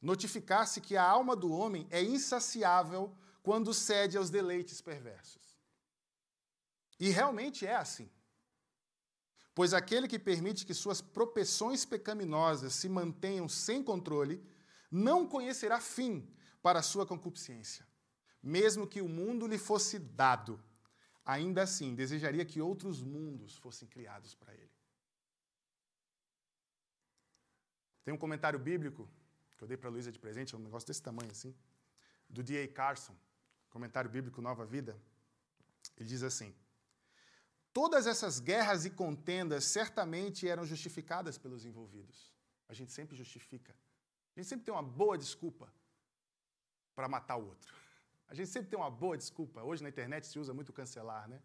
notificasse 0.00 0.80
que 0.80 0.96
a 0.96 1.02
alma 1.02 1.34
do 1.34 1.50
homem 1.50 1.86
é 1.90 2.02
insaciável 2.02 3.12
quando 3.42 3.74
cede 3.74 4.16
aos 4.16 4.30
deleites 4.30 4.80
perversos. 4.80 5.58
E 7.00 7.10
realmente 7.10 7.66
é 7.66 7.74
assim. 7.74 8.08
Pois 9.54 9.74
aquele 9.74 10.06
que 10.06 10.18
permite 10.18 10.64
que 10.64 10.74
suas 10.74 11.00
propensões 11.00 11.84
pecaminosas 11.84 12.74
se 12.74 12.88
mantenham 12.88 13.48
sem 13.48 13.82
controle, 13.82 14.40
não 14.90 15.26
conhecerá 15.26 15.80
fim 15.80 16.32
para 16.62 16.78
a 16.78 16.82
sua 16.82 17.04
concupiscência. 17.04 17.84
Mesmo 18.46 18.86
que 18.86 19.00
o 19.02 19.08
mundo 19.08 19.44
lhe 19.44 19.58
fosse 19.58 19.98
dado, 19.98 20.62
ainda 21.24 21.64
assim 21.64 21.96
desejaria 21.96 22.44
que 22.44 22.60
outros 22.60 23.02
mundos 23.02 23.56
fossem 23.56 23.88
criados 23.88 24.36
para 24.36 24.54
ele. 24.54 24.70
Tem 28.04 28.14
um 28.14 28.16
comentário 28.16 28.56
bíblico 28.56 29.10
que 29.56 29.64
eu 29.64 29.66
dei 29.66 29.76
para 29.76 29.88
a 29.88 29.92
Luísa 29.92 30.12
de 30.12 30.20
presente, 30.20 30.54
é 30.54 30.58
um 30.58 30.60
negócio 30.60 30.86
desse 30.86 31.02
tamanho 31.02 31.32
assim, 31.32 31.52
do 32.30 32.40
D.A. 32.40 32.68
Carson, 32.68 33.16
comentário 33.68 34.08
bíblico 34.08 34.40
Nova 34.40 34.64
Vida. 34.64 34.96
Ele 35.96 36.08
diz 36.08 36.22
assim: 36.22 36.54
Todas 37.72 38.06
essas 38.06 38.38
guerras 38.38 38.84
e 38.84 38.90
contendas 38.90 39.64
certamente 39.64 40.48
eram 40.48 40.64
justificadas 40.64 41.36
pelos 41.36 41.64
envolvidos. 41.64 42.32
A 42.68 42.74
gente 42.74 42.92
sempre 42.92 43.16
justifica. 43.16 43.74
A 44.36 44.38
gente 44.38 44.48
sempre 44.48 44.66
tem 44.66 44.72
uma 44.72 44.84
boa 44.84 45.18
desculpa 45.18 45.72
para 46.94 47.08
matar 47.08 47.38
o 47.38 47.46
outro. 47.48 47.85
A 48.28 48.34
gente 48.34 48.48
sempre 48.48 48.68
tem 48.70 48.78
uma 48.78 48.90
boa 48.90 49.16
desculpa. 49.16 49.62
Hoje 49.62 49.82
na 49.82 49.88
internet 49.88 50.26
se 50.26 50.38
usa 50.38 50.52
muito 50.52 50.72
cancelar, 50.72 51.28
né? 51.28 51.40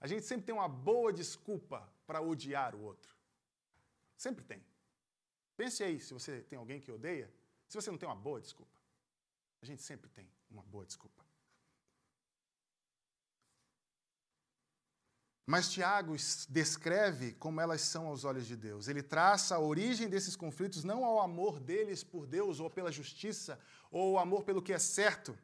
A 0.00 0.06
gente 0.06 0.24
sempre 0.26 0.44
tem 0.46 0.54
uma 0.54 0.68
boa 0.68 1.12
desculpa 1.12 1.90
para 2.06 2.20
odiar 2.20 2.74
o 2.74 2.82
outro. 2.82 3.14
Sempre 4.16 4.44
tem. 4.44 4.62
Pense 5.56 5.82
aí 5.82 5.98
se 5.98 6.12
você 6.12 6.42
tem 6.42 6.58
alguém 6.58 6.80
que 6.80 6.92
odeia, 6.92 7.32
se 7.66 7.74
você 7.74 7.90
não 7.90 7.98
tem 7.98 8.08
uma 8.08 8.14
boa 8.14 8.40
desculpa. 8.40 8.78
A 9.62 9.66
gente 9.66 9.82
sempre 9.82 10.10
tem 10.10 10.30
uma 10.50 10.62
boa 10.62 10.84
desculpa. 10.84 11.24
Mas 15.46 15.70
Tiago 15.70 16.16
descreve 16.48 17.32
como 17.34 17.60
elas 17.60 17.80
são 17.80 18.08
aos 18.08 18.24
olhos 18.24 18.46
de 18.46 18.56
Deus. 18.56 18.88
Ele 18.88 19.00
traça 19.00 19.54
a 19.54 19.60
origem 19.60 20.08
desses 20.08 20.34
conflitos 20.34 20.82
não 20.82 21.04
ao 21.04 21.20
amor 21.20 21.60
deles 21.60 22.02
por 22.02 22.26
Deus 22.26 22.58
ou 22.58 22.68
pela 22.68 22.90
justiça, 22.90 23.58
ou 23.88 24.18
ao 24.18 24.22
amor 24.22 24.42
pelo 24.42 24.60
que 24.60 24.72
é 24.72 24.78
certo, 24.78 25.38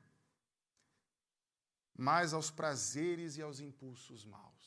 mas 1.94 2.32
aos 2.32 2.50
prazeres 2.50 3.36
e 3.36 3.42
aos 3.42 3.60
impulsos 3.60 4.24
maus. 4.24 4.62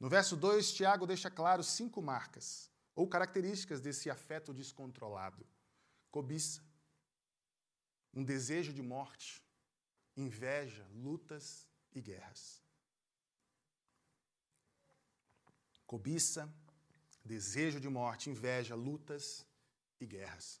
No 0.00 0.08
verso 0.08 0.36
2, 0.36 0.72
Tiago 0.72 1.06
deixa 1.06 1.30
claro 1.30 1.62
cinco 1.62 2.02
marcas 2.02 2.70
ou 2.94 3.06
características 3.08 3.80
desse 3.80 4.10
afeto 4.10 4.52
descontrolado: 4.52 5.46
cobiça, 6.10 6.62
um 8.12 8.24
desejo 8.24 8.72
de 8.72 8.82
morte, 8.82 9.42
inveja, 10.16 10.86
lutas 10.92 11.68
e 11.92 12.00
guerras. 12.00 12.60
Cobiça, 15.86 16.52
desejo 17.24 17.78
de 17.78 17.88
morte, 17.88 18.30
inveja, 18.30 18.74
lutas 18.74 19.46
e 20.00 20.06
guerras. 20.06 20.60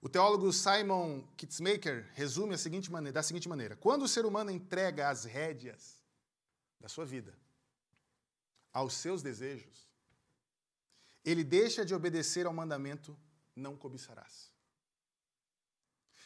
O 0.00 0.08
teólogo 0.08 0.52
Simon 0.52 1.26
Kitzmaker 1.36 2.10
resume 2.14 2.54
a 2.54 2.58
seguinte 2.58 2.90
maneira, 2.90 3.14
da 3.14 3.22
seguinte 3.22 3.48
maneira: 3.48 3.76
quando 3.76 4.02
o 4.02 4.08
ser 4.08 4.26
humano 4.26 4.50
entrega 4.50 5.08
as 5.08 5.24
rédeas 5.24 6.02
da 6.80 6.88
sua 6.88 7.04
vida 7.04 7.36
aos 8.72 8.94
seus 8.94 9.22
desejos, 9.22 9.88
ele 11.24 11.42
deixa 11.42 11.84
de 11.84 11.94
obedecer 11.94 12.46
ao 12.46 12.52
mandamento 12.52 13.18
não 13.54 13.76
cobiçarás. 13.76 14.52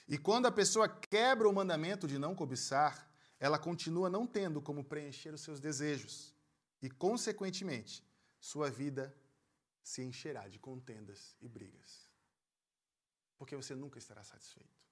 E 0.09 0.19
quando 0.19 0.47
a 0.47 0.53
pessoa 0.53 0.89
quebra 0.89 1.49
o 1.49 1.53
mandamento 1.53 2.09
de 2.09 2.19
não 2.19 2.35
cobiçar, 2.35 3.09
ela 3.39 3.59
continua 3.59 4.11
não 4.11 4.27
tendo 4.27 4.61
como 4.61 4.85
preencher 4.85 5.33
os 5.33 5.41
seus 5.41 5.61
desejos 5.61 6.35
e, 6.83 6.91
consequentemente, 6.91 8.05
sua 8.41 8.69
vida 8.69 9.15
se 9.83 10.03
encherá 10.03 10.49
de 10.49 10.59
contendas 10.59 11.37
e 11.41 11.49
brigas. 11.49 12.10
Porque 13.41 13.57
você 13.57 13.75
nunca 13.75 13.99
estará 13.99 14.23
satisfeito. 14.23 14.85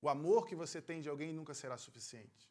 O 0.00 0.08
amor 0.08 0.46
que 0.48 0.56
você 0.56 0.80
tem 0.80 1.02
de 1.02 1.10
alguém 1.10 1.30
nunca 1.30 1.52
será 1.52 1.76
suficiente. 1.76 2.50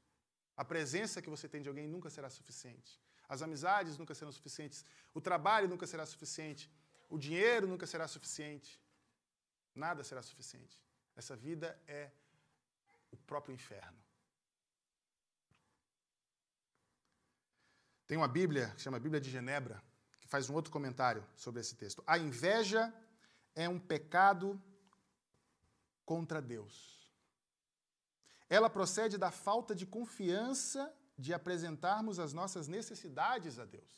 A 0.55 0.63
presença 0.63 1.19
que 1.23 1.31
você 1.35 1.49
tem 1.49 1.63
de 1.63 1.69
alguém 1.71 1.87
nunca 1.87 2.11
será 2.11 2.29
suficiente. 2.29 3.01
As 3.27 3.41
amizades 3.41 3.97
nunca 3.97 4.13
serão 4.13 4.31
suficientes. 4.31 4.85
O 5.11 5.19
trabalho 5.19 5.67
nunca 5.67 5.87
será 5.87 6.05
suficiente. 6.05 6.71
O 7.09 7.17
dinheiro 7.17 7.65
nunca 7.65 7.87
será 7.87 8.07
suficiente. 8.07 8.79
Nada 9.73 10.03
será 10.03 10.21
suficiente. 10.21 10.79
Essa 11.15 11.35
vida 11.35 11.67
é 11.87 12.11
o 13.09 13.17
próprio 13.17 13.55
inferno. 13.55 13.97
Tem 18.05 18.15
uma 18.15 18.27
Bíblia, 18.27 18.69
que 18.75 18.81
chama 18.81 18.99
Bíblia 18.99 19.19
de 19.19 19.31
Genebra, 19.31 19.81
que 20.21 20.27
faz 20.27 20.51
um 20.51 20.53
outro 20.53 20.71
comentário 20.71 21.27
sobre 21.35 21.61
esse 21.61 21.75
texto. 21.75 22.03
A 22.05 22.15
inveja 22.19 22.93
é 23.55 23.67
um 23.67 23.79
pecado 23.79 24.61
contra 26.09 26.41
Deus. 26.41 26.75
Ela 28.49 28.67
procede 28.67 29.15
da 29.15 29.29
falta 29.29 29.75
de 29.75 29.85
confiança 29.85 30.91
de 31.15 31.31
apresentarmos 31.35 32.17
as 32.17 32.33
nossas 32.33 32.67
necessidades 32.67 33.59
a 33.59 33.65
Deus. 33.65 33.93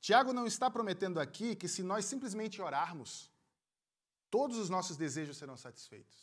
Tiago 0.00 0.34
não 0.34 0.46
está 0.46 0.70
prometendo 0.70 1.18
aqui 1.18 1.56
que 1.56 1.66
se 1.66 1.82
nós 1.82 2.04
simplesmente 2.04 2.60
orarmos, 2.60 3.30
todos 4.28 4.58
os 4.58 4.68
nossos 4.68 4.98
desejos 4.98 5.38
serão 5.38 5.56
satisfeitos. 5.56 6.18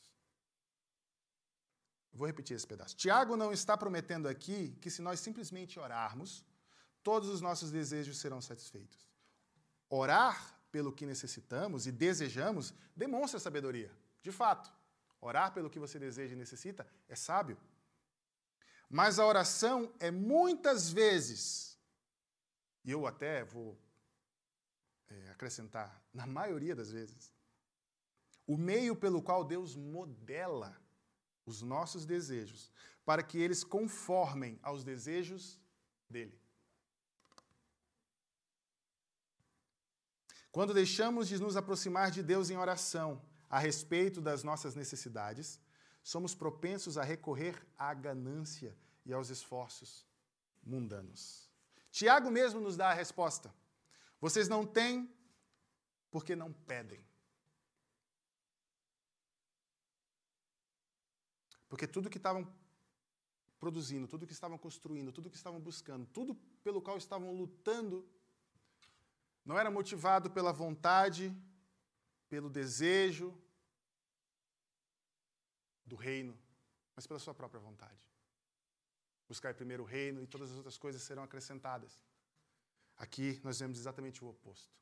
Vou 2.13 2.27
repetir 2.27 2.55
esse 2.55 2.67
pedaço. 2.67 2.95
Tiago 2.95 3.35
não 3.35 3.51
está 3.51 3.75
prometendo 3.75 4.27
aqui 4.27 4.77
que 4.81 4.91
se 4.91 5.01
nós 5.01 5.19
simplesmente 5.19 5.79
orarmos, 5.79 6.45
todos 7.01 7.27
os 7.29 7.41
nossos 7.41 7.71
desejos 7.71 8.19
serão 8.19 8.39
satisfeitos. 8.39 8.99
Orar 9.89 10.61
pelo 10.71 10.93
que 10.93 11.07
necessitamos 11.07 11.87
e 11.87 11.91
desejamos 11.91 12.71
demonstra 12.95 13.39
sabedoria. 13.39 13.91
De 14.27 14.31
fato, 14.33 14.69
orar 15.21 15.53
pelo 15.53 15.69
que 15.69 15.79
você 15.79 15.97
deseja 15.97 16.33
e 16.33 16.37
necessita 16.37 16.85
é 17.07 17.15
sábio. 17.15 17.57
Mas 18.89 19.19
a 19.19 19.25
oração 19.25 19.89
é 20.01 20.11
muitas 20.11 20.89
vezes, 20.89 21.79
e 22.83 22.91
eu 22.91 23.07
até 23.07 23.45
vou 23.45 23.79
é, 25.07 25.29
acrescentar, 25.29 26.03
na 26.13 26.27
maioria 26.27 26.75
das 26.75 26.91
vezes, 26.91 27.33
o 28.45 28.57
meio 28.57 28.97
pelo 28.97 29.21
qual 29.21 29.45
Deus 29.45 29.77
modela 29.77 30.77
os 31.45 31.61
nossos 31.61 32.05
desejos, 32.05 32.69
para 33.05 33.23
que 33.23 33.37
eles 33.37 33.63
conformem 33.63 34.59
aos 34.61 34.83
desejos 34.83 35.57
dele. 36.09 36.37
Quando 40.51 40.73
deixamos 40.73 41.29
de 41.29 41.39
nos 41.39 41.55
aproximar 41.55 42.11
de 42.11 42.21
Deus 42.21 42.49
em 42.49 42.57
oração 42.57 43.21
a 43.49 43.59
respeito 43.59 44.21
das 44.21 44.43
nossas 44.43 44.75
necessidades, 44.75 45.59
somos 46.03 46.35
propensos 46.35 46.97
a 46.97 47.03
recorrer 47.03 47.65
à 47.77 47.93
ganância 47.93 48.75
e 49.05 49.13
aos 49.13 49.29
esforços 49.29 50.05
mundanos. 50.63 51.49
Tiago 51.91 52.29
mesmo 52.29 52.59
nos 52.59 52.75
dá 52.75 52.89
a 52.89 52.93
resposta. 52.93 53.53
Vocês 54.19 54.47
não 54.47 54.65
têm 54.65 55.09
porque 56.11 56.35
não 56.35 56.51
pedem. 56.51 57.03
Porque 61.69 61.87
tudo 61.87 62.09
que 62.09 62.17
estavam 62.17 62.47
produzindo, 63.59 64.07
tudo 64.07 64.27
que 64.27 64.33
estavam 64.33 64.57
construindo, 64.57 65.11
tudo 65.11 65.29
que 65.29 65.35
estavam 65.35 65.59
buscando, 65.59 66.05
tudo 66.07 66.35
pelo 66.63 66.81
qual 66.81 66.97
estavam 66.97 67.33
lutando, 67.33 68.07
não 69.43 69.57
era 69.57 69.71
motivado 69.71 70.29
pela 70.29 70.51
vontade, 70.51 71.35
pelo 72.29 72.49
desejo 72.49 73.33
do 75.85 75.95
reino, 75.95 76.37
mas 76.95 77.07
pela 77.07 77.19
sua 77.19 77.33
própria 77.33 77.59
vontade. 77.59 78.05
Buscar 79.27 79.53
primeiro 79.53 79.83
o 79.83 79.85
reino 79.85 80.21
e 80.21 80.27
todas 80.27 80.51
as 80.51 80.57
outras 80.57 80.77
coisas 80.77 81.01
serão 81.01 81.23
acrescentadas. 81.23 82.05
Aqui 82.97 83.39
nós 83.43 83.59
vemos 83.59 83.77
exatamente 83.77 84.23
o 84.23 84.27
oposto. 84.27 84.75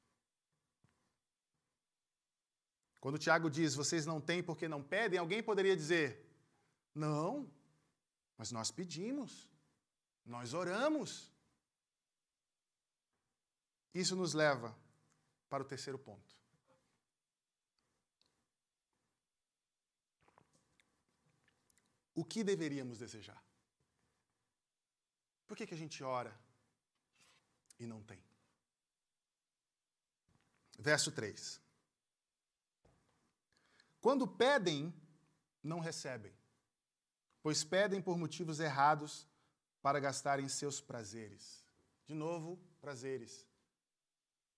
Quando 2.99 3.19
Tiago 3.19 3.49
diz, 3.49 3.75
vocês 3.75 4.05
não 4.05 4.19
têm 4.19 4.41
porque 4.41 4.67
não 4.67 4.81
pedem, 4.81 5.19
alguém 5.19 5.43
poderia 5.43 5.75
dizer, 5.75 6.25
não, 6.93 7.51
mas 8.37 8.51
nós 8.51 8.71
pedimos, 8.71 9.47
nós 10.25 10.53
oramos. 10.53 11.31
Isso 13.93 14.15
nos 14.15 14.33
leva 14.33 14.75
para 15.49 15.61
o 15.61 15.65
terceiro 15.65 15.99
ponto. 15.99 16.34
O 22.15 22.25
que 22.25 22.43
deveríamos 22.43 22.97
desejar? 22.97 23.43
Por 25.45 25.55
que, 25.55 25.67
que 25.67 25.75
a 25.75 25.77
gente 25.77 26.03
ora 26.03 26.33
e 27.77 27.85
não 27.85 28.01
tem? 28.01 28.19
Verso 30.79 31.11
3. 31.11 31.61
Quando 34.01 34.27
pedem, 34.27 34.91
não 35.61 35.79
recebem 35.79 36.33
pois 37.45 37.63
pedem 37.63 38.01
por 38.01 38.17
motivos 38.17 38.59
errados 38.59 39.27
para 39.79 39.99
gastarem 39.99 40.49
seus 40.49 40.81
prazeres. 40.81 41.63
De 42.07 42.15
novo, 42.15 42.59
prazeres. 42.81 43.45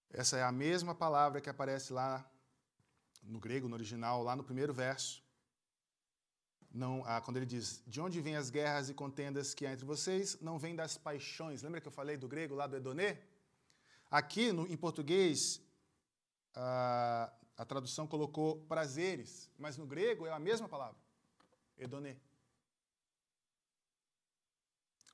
Essa 0.10 0.38
é 0.38 0.44
a 0.44 0.54
mesma 0.54 0.96
palavra 0.96 1.42
que 1.42 1.50
aparece 1.50 1.92
lá 1.92 2.26
no 3.22 3.42
grego, 3.42 3.68
no 3.68 3.76
original, 3.76 4.24
lá 4.24 4.38
no 4.38 4.44
primeiro 4.46 4.74
verso. 4.74 5.22
Não, 6.78 7.04
ah, 7.08 7.20
quando 7.20 7.38
ele 7.38 7.46
diz: 7.46 7.82
De 7.88 8.00
onde 8.00 8.22
vêm 8.22 8.36
as 8.36 8.52
guerras 8.52 8.88
e 8.88 8.94
contendas 8.94 9.54
que 9.56 9.66
há 9.66 9.74
entre 9.74 9.84
vocês? 9.84 10.40
Não 10.40 10.60
vem 10.60 10.76
das 10.76 10.96
paixões. 10.96 11.64
Lembra 11.64 11.82
que 11.82 11.88
eu 11.88 11.92
falei 11.92 12.18
do 12.18 12.28
grego 12.28 12.54
lá 12.54 12.68
do 12.68 12.78
Edonê? 12.78 13.18
Aqui, 14.12 14.52
no, 14.52 14.68
em 14.68 14.78
português, 14.78 15.60
a, 16.54 17.34
a 17.58 17.66
tradução 17.66 18.06
colocou 18.06 18.60
prazeres, 18.68 19.50
mas 19.58 19.76
no 19.76 19.88
grego 19.88 20.28
é 20.28 20.32
a 20.32 20.38
mesma 20.38 20.70
palavra, 20.70 21.00
Edonê. 21.80 22.16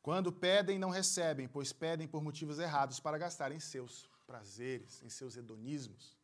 Quando 0.01 0.33
pedem, 0.33 0.77
não 0.77 0.89
recebem, 0.89 1.47
pois 1.47 1.71
pedem 1.71 2.09
por 2.09 2.21
motivos 2.21 2.59
errados 2.59 2.99
para 2.99 3.17
gastar 3.17 3.53
em 3.53 3.59
seus 3.61 4.09
prazeres, 4.27 5.01
em 5.01 5.09
seus 5.09 5.37
hedonismos. 5.37 6.17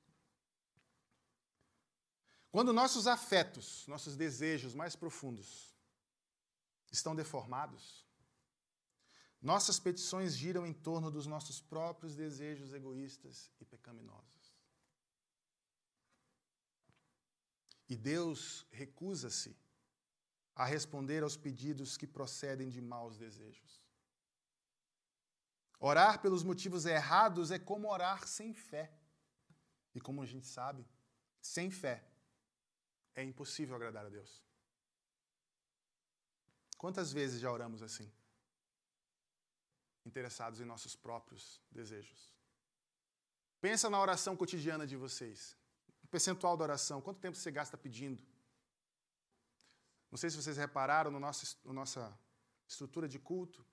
Quando 2.52 2.74
nossos 2.74 3.06
afetos, 3.06 3.86
nossos 3.88 4.16
desejos 4.16 4.74
mais 4.74 4.96
profundos 4.96 5.76
estão 6.92 7.16
deformados, 7.16 8.06
nossas 9.42 9.80
petições 9.80 10.36
giram 10.36 10.66
em 10.66 10.74
torno 10.74 11.12
dos 11.12 11.28
nossos 11.28 11.62
próprios 11.62 12.16
desejos 12.16 12.74
egoístas 12.74 13.52
e 13.60 13.66
pecaminosos. 13.66 14.58
E 17.88 17.96
Deus 17.96 18.66
recusa-se 18.72 19.56
a 20.56 20.66
responder 20.66 21.24
aos 21.24 21.38
pedidos 21.38 21.98
que 21.98 22.06
procedem 22.06 22.70
de 22.70 22.82
maus 22.82 23.18
desejos. 23.18 23.82
Orar 25.80 26.22
pelos 26.22 26.44
motivos 26.44 26.86
errados 26.86 27.52
é 27.52 27.58
como 27.58 27.90
orar 27.90 28.28
sem 28.28 28.54
fé. 28.54 28.92
E 29.96 30.02
como 30.02 30.22
a 30.22 30.26
gente 30.26 30.46
sabe, 30.46 30.86
sem 31.42 31.72
fé 31.72 32.09
é 33.20 33.24
impossível 33.24 33.76
agradar 33.76 34.06
a 34.06 34.10
Deus. 34.10 34.42
Quantas 36.78 37.12
vezes 37.12 37.42
já 37.42 37.52
oramos 37.52 37.82
assim? 37.84 38.10
Interessados 40.06 40.62
em 40.62 40.66
nossos 40.66 40.96
próprios 40.96 41.62
desejos. 41.70 42.34
Pensa 43.60 43.90
na 43.90 44.00
oração 44.00 44.38
cotidiana 44.38 44.88
de 44.88 44.96
vocês. 44.96 45.58
O 46.02 46.08
percentual 46.08 46.56
da 46.56 46.64
oração, 46.64 47.02
quanto 47.02 47.20
tempo 47.20 47.36
você 47.36 47.52
gasta 47.52 47.78
pedindo? 47.78 48.24
Não 50.10 50.18
sei 50.18 50.30
se 50.30 50.38
vocês 50.38 50.58
repararam 50.58 51.12
na 51.12 51.20
nossa, 51.20 51.58
na 51.66 51.74
nossa 51.74 52.20
estrutura 52.68 53.08
de 53.08 53.20
culto, 53.20 53.66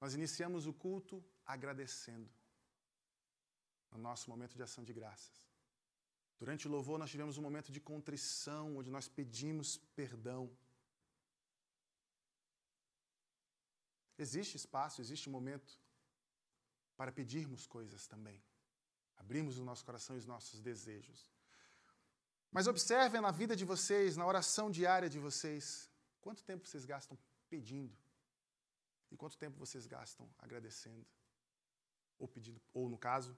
nós 0.00 0.14
iniciamos 0.14 0.66
o 0.66 0.72
culto 0.72 1.22
agradecendo, 1.44 2.30
no 3.90 3.98
nosso 3.98 4.30
momento 4.30 4.56
de 4.56 4.62
ação 4.62 4.82
de 4.82 4.92
graças. 4.92 5.47
Durante 6.38 6.68
o 6.68 6.70
louvor, 6.70 6.98
nós 6.98 7.10
tivemos 7.10 7.36
um 7.36 7.42
momento 7.42 7.72
de 7.72 7.80
contrição, 7.80 8.76
onde 8.78 8.90
nós 8.90 9.08
pedimos 9.08 9.76
perdão. 9.96 10.50
Existe 14.16 14.56
espaço, 14.56 15.00
existe 15.00 15.28
momento 15.28 15.80
para 16.96 17.12
pedirmos 17.12 17.66
coisas 17.66 18.06
também. 18.06 18.42
Abrimos 19.16 19.58
o 19.58 19.64
nosso 19.64 19.84
coração 19.84 20.14
e 20.16 20.18
os 20.18 20.26
nossos 20.26 20.60
desejos. 20.60 21.30
Mas 22.50 22.66
observem 22.66 23.20
na 23.20 23.30
vida 23.30 23.54
de 23.54 23.64
vocês, 23.64 24.16
na 24.16 24.26
oração 24.26 24.70
diária 24.70 25.08
de 25.10 25.18
vocês, 25.18 25.90
quanto 26.20 26.42
tempo 26.44 26.66
vocês 26.66 26.84
gastam 26.84 27.18
pedindo 27.48 27.96
e 29.10 29.16
quanto 29.16 29.36
tempo 29.36 29.58
vocês 29.58 29.86
gastam 29.86 30.28
agradecendo 30.38 31.06
ou 32.18 32.26
pedindo, 32.26 32.60
ou 32.72 32.88
no 32.88 32.98
caso, 32.98 33.36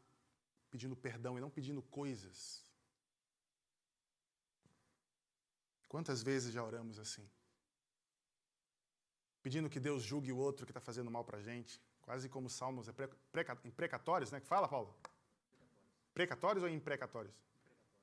pedindo 0.70 0.96
perdão 0.96 1.36
e 1.36 1.40
não 1.40 1.50
pedindo 1.50 1.82
coisas. 1.82 2.69
Quantas 5.90 6.22
vezes 6.22 6.53
já 6.53 6.62
oramos 6.62 7.00
assim? 7.00 7.29
Pedindo 9.42 9.68
que 9.68 9.81
Deus 9.81 10.05
julgue 10.05 10.31
o 10.31 10.37
outro 10.37 10.64
que 10.64 10.70
está 10.70 10.81
fazendo 10.81 11.11
mal 11.11 11.24
para 11.24 11.38
a 11.38 11.42
gente, 11.42 11.83
quase 12.00 12.29
como 12.29 12.48
salmos 12.48 12.87
é 12.88 12.92
imprecatórios, 13.64 14.31
né? 14.31 14.38
Fala, 14.38 14.68
Paulo? 14.68 14.94
Precatórios 16.14 16.62
ou 16.62 16.68
imprecatórios? 16.68 17.35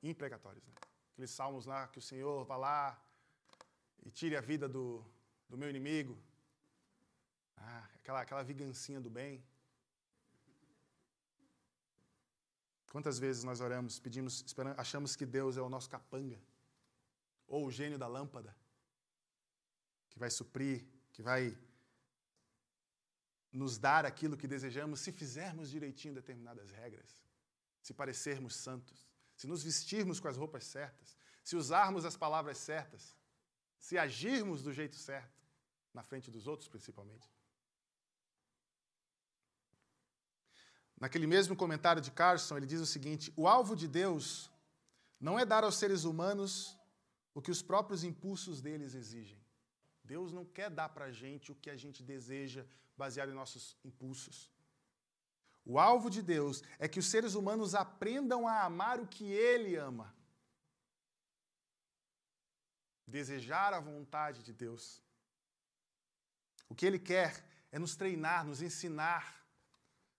Imprecatórios, 0.02 0.62
né? 0.66 0.74
aqueles 1.12 1.30
salmos 1.30 1.64
lá 1.64 1.88
que 1.88 1.98
o 1.98 2.02
Senhor 2.02 2.44
vá 2.44 2.58
lá 2.58 3.02
e 4.04 4.10
tire 4.10 4.36
a 4.36 4.42
vida 4.42 4.68
do, 4.68 5.02
do 5.48 5.56
meu 5.56 5.70
inimigo. 5.70 6.14
Ah, 7.56 7.88
aquela, 7.94 8.20
aquela 8.20 8.42
vigancinha 8.42 9.00
do 9.00 9.08
bem. 9.08 9.42
Quantas 12.92 13.18
vezes 13.18 13.44
nós 13.44 13.62
oramos, 13.62 13.98
pedimos, 13.98 14.44
achamos 14.76 15.16
que 15.16 15.24
Deus 15.24 15.56
é 15.56 15.62
o 15.62 15.70
nosso 15.70 15.88
capanga, 15.88 16.38
ou 17.48 17.66
o 17.66 17.70
gênio 17.70 17.98
da 17.98 18.06
lâmpada, 18.06 18.54
que 20.10 20.18
vai 20.18 20.30
suprir, 20.30 20.86
que 21.12 21.22
vai 21.22 21.58
nos 23.50 23.78
dar 23.78 24.04
aquilo 24.04 24.36
que 24.36 24.46
desejamos 24.46 25.00
se 25.00 25.10
fizermos 25.10 25.70
direitinho 25.70 26.14
determinadas 26.14 26.70
regras, 26.70 27.18
se 27.82 27.94
parecermos 27.94 28.54
santos, 28.54 29.08
se 29.34 29.46
nos 29.46 29.62
vestirmos 29.62 30.20
com 30.20 30.28
as 30.28 30.36
roupas 30.36 30.64
certas, 30.64 31.16
se 31.42 31.56
usarmos 31.56 32.04
as 32.04 32.16
palavras 32.16 32.58
certas, 32.58 33.16
se 33.78 33.96
agirmos 33.96 34.62
do 34.62 34.72
jeito 34.72 34.96
certo, 34.96 35.42
na 35.94 36.02
frente 36.02 36.30
dos 36.30 36.46
outros 36.46 36.68
principalmente. 36.68 37.32
Naquele 41.00 41.26
mesmo 41.26 41.56
comentário 41.56 42.02
de 42.02 42.10
Carson, 42.10 42.56
ele 42.56 42.66
diz 42.66 42.80
o 42.80 42.86
seguinte: 42.86 43.32
o 43.36 43.46
alvo 43.48 43.74
de 43.76 43.86
Deus 43.86 44.50
não 45.18 45.38
é 45.38 45.46
dar 45.46 45.64
aos 45.64 45.76
seres 45.76 46.04
humanos 46.04 46.77
o 47.38 47.42
que 47.42 47.50
os 47.50 47.62
próprios 47.62 48.02
impulsos 48.02 48.60
deles 48.60 48.94
exigem. 48.94 49.40
Deus 50.02 50.32
não 50.32 50.44
quer 50.44 50.70
dar 50.70 50.88
para 50.88 51.06
a 51.06 51.12
gente 51.12 51.52
o 51.52 51.54
que 51.54 51.70
a 51.70 51.76
gente 51.76 52.02
deseja 52.02 52.66
baseado 52.96 53.30
em 53.30 53.34
nossos 53.34 53.76
impulsos. 53.84 54.50
O 55.64 55.78
alvo 55.78 56.10
de 56.10 56.22
Deus 56.22 56.62
é 56.78 56.88
que 56.88 56.98
os 56.98 57.06
seres 57.06 57.34
humanos 57.34 57.74
aprendam 57.74 58.48
a 58.48 58.64
amar 58.64 58.98
o 58.98 59.06
que 59.06 59.24
Ele 59.24 59.76
ama. 59.76 60.14
Desejar 63.06 63.72
a 63.72 63.80
vontade 63.80 64.42
de 64.42 64.52
Deus. 64.52 65.02
O 66.68 66.74
que 66.74 66.86
Ele 66.86 66.98
quer 66.98 67.44
é 67.70 67.78
nos 67.78 67.94
treinar, 67.96 68.44
nos 68.44 68.62
ensinar 68.62 69.38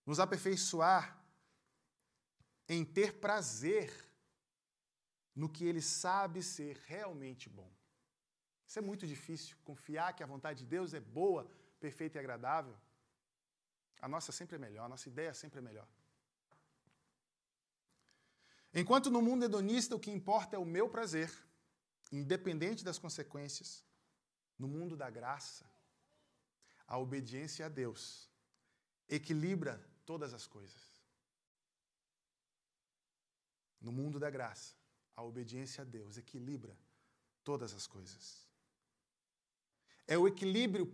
nos 0.09 0.19
aperfeiçoar 0.19 1.15
em 2.67 2.83
ter 2.83 3.19
prazer 3.19 4.08
no 5.35 5.49
que 5.49 5.65
ele 5.65 5.81
sabe 5.81 6.41
ser 6.43 6.77
realmente 6.85 7.49
bom. 7.49 7.71
Isso 8.67 8.79
é 8.79 8.81
muito 8.81 9.07
difícil, 9.07 9.57
confiar 9.63 10.13
que 10.13 10.23
a 10.23 10.27
vontade 10.27 10.59
de 10.59 10.65
Deus 10.65 10.93
é 10.93 10.99
boa, 10.99 11.49
perfeita 11.79 12.17
e 12.17 12.19
agradável. 12.19 12.75
A 14.01 14.07
nossa 14.07 14.31
sempre 14.31 14.55
é 14.55 14.59
melhor, 14.59 14.85
a 14.85 14.89
nossa 14.89 15.09
ideia 15.09 15.33
sempre 15.33 15.59
é 15.59 15.61
melhor. 15.61 15.87
Enquanto 18.73 19.09
no 19.09 19.21
mundo 19.21 19.45
hedonista 19.45 19.95
o 19.95 19.99
que 19.99 20.11
importa 20.11 20.55
é 20.55 20.59
o 20.59 20.65
meu 20.65 20.87
prazer, 20.87 21.31
independente 22.11 22.83
das 22.83 22.99
consequências, 22.99 23.83
no 24.57 24.67
mundo 24.67 24.95
da 24.95 25.09
graça, 25.09 25.65
a 26.87 26.97
obediência 26.97 27.65
a 27.65 27.69
Deus 27.69 28.29
equilibra 29.07 29.83
todas 30.05 30.33
as 30.33 30.45
coisas. 30.45 30.81
No 33.81 33.91
mundo 33.91 34.19
da 34.19 34.29
graça, 34.29 34.75
a 35.19 35.23
obediência 35.23 35.81
a 35.81 35.85
Deus 35.85 36.17
equilibra 36.17 36.77
todas 37.43 37.73
as 37.73 37.85
coisas. 37.85 38.47
É 40.07 40.17
o 40.17 40.25
equilíbrio 40.25 40.87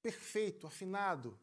perfeito, 0.00 0.68
afinado, 0.68 1.38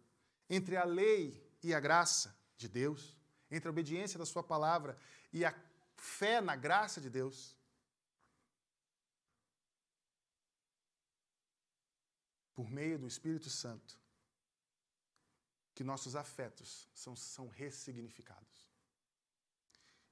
entre 0.50 0.78
a 0.78 0.86
lei 0.86 1.46
e 1.62 1.74
a 1.74 1.80
graça 1.82 2.34
de 2.58 2.70
Deus, 2.70 3.14
entre 3.52 3.68
a 3.68 3.72
obediência 3.72 4.18
da 4.18 4.26
Sua 4.26 4.42
palavra 4.42 4.98
e 5.34 5.44
a 5.44 5.54
fé 5.98 6.40
na 6.40 6.56
graça 6.56 7.02
de 7.02 7.10
Deus. 7.10 7.58
Por 12.56 12.70
meio 12.70 12.98
do 12.98 13.06
Espírito 13.06 13.50
Santo, 13.50 14.00
que 15.76 15.84
nossos 15.84 16.16
afetos 16.16 16.88
são, 16.94 17.18
são 17.18 17.50
ressignificados. 17.50 18.67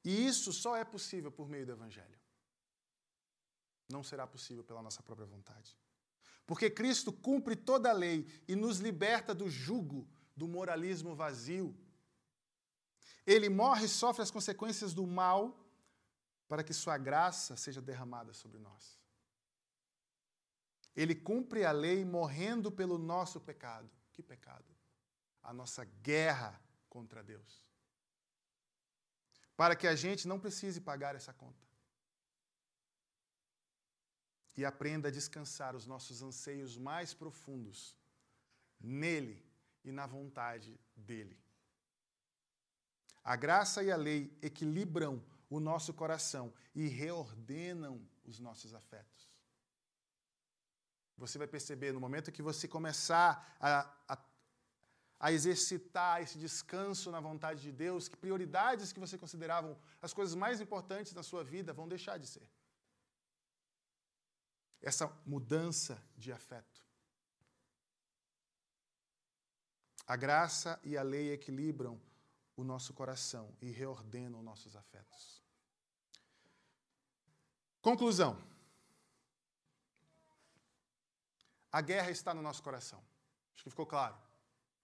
E 0.06 0.26
isso 0.26 0.54
só 0.54 0.78
é 0.78 0.86
possível 0.86 1.32
por 1.32 1.50
meio 1.50 1.65
do 1.65 1.74
Evangelho. 1.74 2.18
Não 3.91 4.04
será 4.04 4.26
possível 4.26 4.63
pela 4.63 4.82
nossa 4.82 5.04
própria 5.04 5.28
vontade. 5.28 5.78
Porque 6.46 6.70
Cristo 6.70 7.12
cumpre 7.12 7.56
toda 7.56 7.89
a 7.89 7.94
lei 7.94 8.26
e 8.48 8.56
nos 8.56 8.78
liberta 8.78 9.34
do 9.34 9.50
jugo 9.50 10.08
do 10.36 10.48
moralismo 10.48 11.15
vazio. 11.15 11.76
Ele 13.26 13.50
morre 13.50 13.86
e 13.86 13.89
sofre 13.89 14.22
as 14.22 14.32
consequências 14.32 14.94
do 14.94 15.06
mal 15.06 15.60
para 16.48 16.63
que 16.63 16.74
Sua 16.74 16.98
graça 16.98 17.58
seja 17.58 17.82
derramada 17.82 18.32
sobre 18.32 18.60
nós. 18.60 19.00
Ele 20.96 21.15
cumpre 21.15 21.65
a 21.65 21.72
lei 21.72 22.06
morrendo 22.06 22.72
pelo 22.72 22.98
nosso 22.98 23.41
pecado. 23.41 23.89
Que 24.13 24.24
pecado? 24.24 24.76
a 25.46 25.54
nossa 25.54 25.86
guerra 25.86 26.60
contra 26.89 27.24
Deus. 27.24 27.64
Para 29.56 29.76
que 29.76 29.88
a 29.88 29.96
gente 29.96 30.28
não 30.28 30.39
precise 30.39 30.82
pagar 30.82 31.15
essa 31.15 31.34
conta. 31.34 31.63
E 34.58 34.63
aprenda 34.63 35.10
a 35.10 35.12
descansar 35.12 35.76
os 35.76 35.86
nossos 35.86 36.22
anseios 36.22 36.78
mais 36.78 37.13
profundos 37.13 37.96
nele 38.80 39.44
e 39.84 39.91
na 39.91 40.06
vontade 40.06 40.80
dele. 40.96 41.38
A 43.24 43.36
graça 43.36 43.84
e 43.84 43.91
a 43.91 43.96
lei 43.96 44.32
equilibram 44.41 45.24
o 45.50 45.60
nosso 45.60 45.94
coração 45.94 46.54
e 46.74 46.88
reordenam 46.88 48.00
os 48.24 48.39
nossos 48.39 48.74
afetos. 48.74 49.30
Você 51.18 51.38
vai 51.38 51.48
perceber 51.48 51.91
no 51.94 52.00
momento 52.00 52.32
que 52.32 52.41
você 52.41 52.68
começar 52.68 53.56
a, 53.60 53.89
a 54.08 54.18
a 55.19 55.32
exercitar 55.32 56.21
esse 56.21 56.38
descanso 56.38 57.12
na 57.12 57.19
vontade 57.19 57.62
de 57.62 57.71
Deus, 57.71 58.08
que 58.08 58.17
prioridades 58.17 58.91
que 58.91 58.99
você 58.99 59.17
consideravam 59.17 59.78
as 60.01 60.13
coisas 60.13 60.36
mais 60.36 60.60
importantes 60.60 61.13
da 61.13 61.23
sua 61.23 61.43
vida 61.43 61.73
vão 61.73 61.88
deixar 61.88 62.17
de 62.17 62.28
ser. 62.28 62.49
Essa 64.82 65.08
mudança 65.25 66.01
de 66.17 66.32
afeto. 66.32 66.84
A 70.06 70.15
graça 70.15 70.80
e 70.84 70.95
a 70.97 71.01
lei 71.01 71.32
equilibram 71.32 71.99
o 72.56 72.63
nosso 72.63 72.93
coração 72.93 73.56
e 73.62 73.71
reordenam 73.71 74.43
nossos 74.43 74.75
afetos. 74.75 75.43
Conclusão. 77.82 78.41
A 81.71 81.82
guerra 81.82 82.12
está 82.12 82.34
no 82.34 82.41
nosso 82.41 82.62
coração. 82.62 83.04
Acho 83.54 83.63
que 83.63 83.69
ficou 83.69 83.86
claro. 83.86 84.25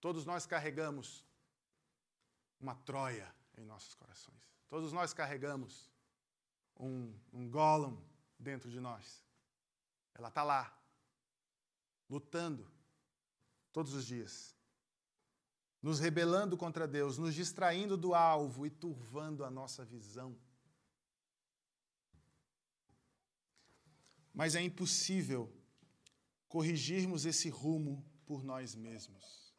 Todos 0.02 0.26
nós 0.26 0.48
carregamos 0.48 1.24
uma 2.60 2.74
Troia 2.74 3.34
em 3.56 3.64
nossos 3.64 3.94
corações. 3.94 4.42
Todos 4.68 4.92
nós 4.92 5.14
carregamos 5.14 5.92
um, 6.76 7.14
um 7.32 7.48
Gollum 7.48 8.02
dentro 8.38 8.70
de 8.72 8.80
nós. 8.80 9.24
Ela 10.16 10.30
está 10.30 10.44
lá, 10.44 10.76
lutando 12.10 12.70
todos 13.72 13.94
os 13.94 14.04
dias, 14.04 14.58
nos 15.82 16.00
rebelando 16.00 16.58
contra 16.58 16.88
Deus, 16.88 17.20
nos 17.20 17.36
distraindo 17.36 17.96
do 17.96 18.16
alvo 18.16 18.66
e 18.66 18.72
turvando 18.72 19.46
a 19.46 19.52
nossa 19.52 19.86
visão. 19.86 20.36
Mas 24.34 24.56
é 24.56 24.62
impossível 24.62 25.56
corrigirmos 26.48 27.26
esse 27.26 27.50
rumo 27.50 28.04
por 28.26 28.44
nós 28.44 28.74
mesmos 28.74 29.51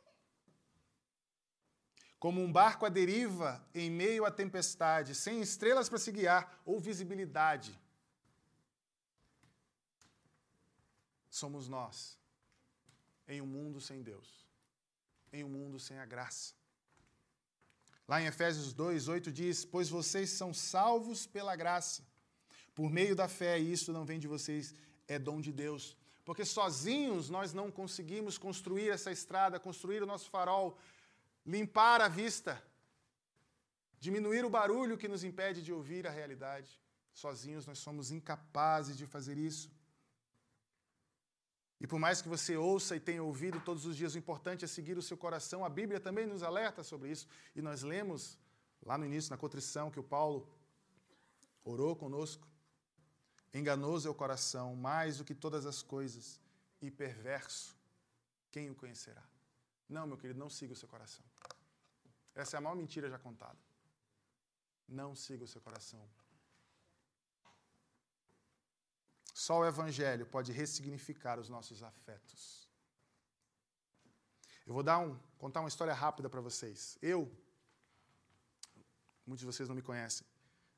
como 2.23 2.41
um 2.41 2.53
barco 2.53 2.87
à 2.87 2.89
deriva 2.89 3.61
em 3.75 3.91
meio 3.91 4.25
à 4.25 4.31
tempestade, 4.31 5.13
sem 5.13 5.41
estrelas 5.41 5.89
para 5.89 5.99
se 5.99 6.13
guiar 6.13 6.63
ou 6.65 6.79
visibilidade. 6.79 7.77
Somos 11.29 11.67
nós, 11.67 12.17
em 13.27 13.41
um 13.41 13.47
mundo 13.47 13.81
sem 13.81 14.05
Deus, 14.05 14.47
em 15.33 15.43
um 15.43 15.49
mundo 15.49 15.81
sem 15.81 15.99
a 15.99 16.07
graça. 16.07 16.55
Lá 18.07 18.23
em 18.23 18.27
Efésios 18.27 18.73
2, 18.73 19.09
8 19.09 19.33
diz: 19.33 19.65
Pois 19.65 19.89
vocês 19.89 20.31
são 20.31 20.55
salvos 20.55 21.27
pela 21.27 21.57
graça, 21.57 22.07
por 22.73 22.89
meio 22.89 23.17
da 23.17 23.27
fé, 23.27 23.59
e 23.59 23.73
isso 23.73 23.93
não 23.93 24.05
vem 24.05 24.21
de 24.21 24.29
vocês, 24.29 24.73
é 25.09 25.19
dom 25.19 25.41
de 25.41 25.51
Deus. 25.51 25.97
Porque 26.25 26.45
sozinhos 26.45 27.29
nós 27.29 27.53
não 27.53 27.69
conseguimos 27.69 28.39
construir 28.39 28.91
essa 28.91 29.11
estrada, 29.11 29.59
construir 29.59 30.05
o 30.05 30.07
nosso 30.07 30.31
farol, 30.31 30.79
limpar 31.45 32.01
a 32.01 32.09
vista, 32.09 32.63
diminuir 33.99 34.45
o 34.45 34.51
barulho 34.51 34.99
que 34.99 35.09
nos 35.09 35.25
impede 35.25 35.63
de 35.63 35.73
ouvir 35.73 36.07
a 36.07 36.11
realidade. 36.11 36.81
Sozinhos 37.13 37.67
nós 37.67 37.79
somos 37.79 38.11
incapazes 38.11 38.97
de 38.97 39.07
fazer 39.07 39.37
isso. 39.37 39.71
E 41.81 41.87
por 41.87 41.99
mais 41.99 42.23
que 42.23 42.29
você 42.29 42.57
ouça 42.57 42.95
e 42.95 43.01
tenha 43.01 43.23
ouvido 43.23 43.61
todos 43.61 43.85
os 43.85 43.97
dias, 43.97 44.15
o 44.15 44.19
importante 44.19 44.65
é 44.65 44.69
seguir 44.69 44.97
o 44.97 45.03
seu 45.03 45.17
coração. 45.17 45.65
A 45.65 45.69
Bíblia 45.69 45.99
também 45.99 46.27
nos 46.27 46.43
alerta 46.45 46.85
sobre 46.85 47.11
isso. 47.11 47.27
E 47.57 47.61
nós 47.61 47.83
lemos 47.83 48.39
lá 48.85 48.97
no 48.97 49.05
início, 49.05 49.31
na 49.31 49.37
contrição, 49.37 49.91
que 49.91 49.99
o 49.99 50.03
Paulo 50.03 50.49
orou 51.65 51.97
conosco. 51.97 52.47
Enganoso 53.53 54.07
é 54.07 54.11
o 54.11 54.15
coração, 54.15 54.77
mais 54.77 55.19
do 55.19 55.25
que 55.25 55.35
todas 55.35 55.67
as 55.67 55.83
coisas, 55.83 56.41
e 56.81 56.91
perverso. 56.91 57.77
Quem 58.51 58.71
o 58.71 58.75
conhecerá? 58.75 59.32
Não, 59.93 60.07
meu 60.07 60.17
querido, 60.17 60.39
não 60.39 60.49
siga 60.49 60.73
o 60.73 60.81
seu 60.83 60.89
coração. 60.89 61.25
Essa 62.35 62.57
é 62.57 62.59
a 62.59 62.61
maior 62.61 62.77
mentira 62.83 63.11
já 63.11 63.19
contada. 63.19 63.59
Não 64.89 65.15
siga 65.15 65.45
o 65.45 65.51
seu 65.55 65.61
coração. 65.61 66.03
Só 69.35 69.59
o 69.61 69.67
Evangelho 69.67 70.25
pode 70.27 70.51
ressignificar 70.53 71.39
os 71.39 71.49
nossos 71.49 71.83
afetos. 71.83 72.71
Eu 74.67 74.73
vou 74.73 74.83
dar 74.83 74.99
um, 74.99 75.19
contar 75.37 75.61
uma 75.61 75.69
história 75.69 75.93
rápida 75.93 76.29
para 76.31 76.41
vocês. 76.41 76.97
Eu, 77.03 77.21
muitos 79.27 79.41
de 79.41 79.47
vocês 79.47 79.69
não 79.69 79.77
me 79.77 79.83
conhecem, 79.83 80.27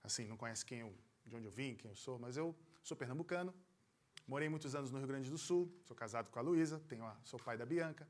assim, 0.03 0.27
não 0.27 0.37
conhecem 0.37 0.67
quem 0.67 0.81
eu, 0.81 0.93
de 1.25 1.37
onde 1.37 1.47
eu 1.47 1.53
vim, 1.53 1.77
quem 1.77 1.91
eu 1.91 1.97
sou, 1.97 2.19
mas 2.19 2.37
eu 2.37 2.57
sou 2.83 2.97
pernambucano, 2.97 3.55
morei 4.27 4.49
muitos 4.49 4.75
anos 4.75 4.91
no 4.91 4.99
Rio 4.99 5.07
Grande 5.07 5.31
do 5.31 5.39
Sul, 5.39 5.73
sou 5.85 5.95
casado 5.95 6.31
com 6.31 6.39
a 6.39 6.43
Luísa, 6.43 6.83
sou 7.23 7.39
pai 7.39 7.57
da 7.57 7.67
Bianca. 7.67 8.09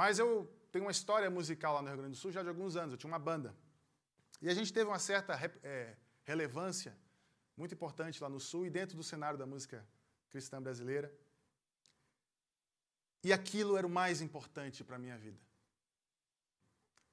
Mas 0.00 0.20
eu 0.20 0.48
tenho 0.70 0.84
uma 0.84 0.92
história 0.92 1.28
musical 1.28 1.74
lá 1.74 1.82
no 1.82 1.88
Rio 1.88 1.96
Grande 1.96 2.12
do 2.12 2.20
Sul 2.20 2.30
já 2.30 2.40
de 2.40 2.48
alguns 2.48 2.76
anos, 2.76 2.92
eu 2.92 2.96
tinha 2.96 3.10
uma 3.10 3.18
banda. 3.18 3.52
E 4.40 4.48
a 4.48 4.54
gente 4.54 4.72
teve 4.72 4.88
uma 4.88 4.98
certa 5.00 5.34
é, 5.60 5.96
relevância 6.22 6.96
muito 7.56 7.74
importante 7.74 8.22
lá 8.22 8.28
no 8.28 8.38
Sul 8.38 8.64
e 8.64 8.70
dentro 8.70 8.96
do 8.96 9.02
cenário 9.02 9.36
da 9.36 9.44
música 9.44 9.84
cristã 10.30 10.62
brasileira. 10.62 11.12
E 13.24 13.32
aquilo 13.32 13.76
era 13.76 13.84
o 13.84 13.90
mais 13.90 14.20
importante 14.20 14.84
para 14.84 14.94
a 14.94 15.00
minha 15.00 15.18
vida. 15.18 15.40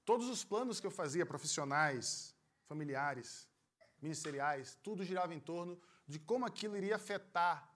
Todos 0.06 0.30
os 0.30 0.43
planos 0.43 0.80
que 0.80 0.86
eu 0.86 0.91
fazia, 0.91 1.26
profissionais, 1.26 2.36
familiares, 2.67 3.50
ministeriais, 4.00 4.78
tudo 4.84 5.04
girava 5.04 5.34
em 5.34 5.39
torno 5.39 5.82
de 6.08 6.19
como 6.19 6.45
aquilo 6.45 6.78
iria 6.78 6.98
afetar 6.98 7.67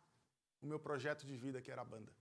o 0.62 0.67
meu 0.67 0.80
projeto 0.80 1.26
de 1.26 1.36
vida, 1.36 1.63
que 1.63 1.72
era 1.72 1.82
a 1.82 1.86
banda. 1.95 2.18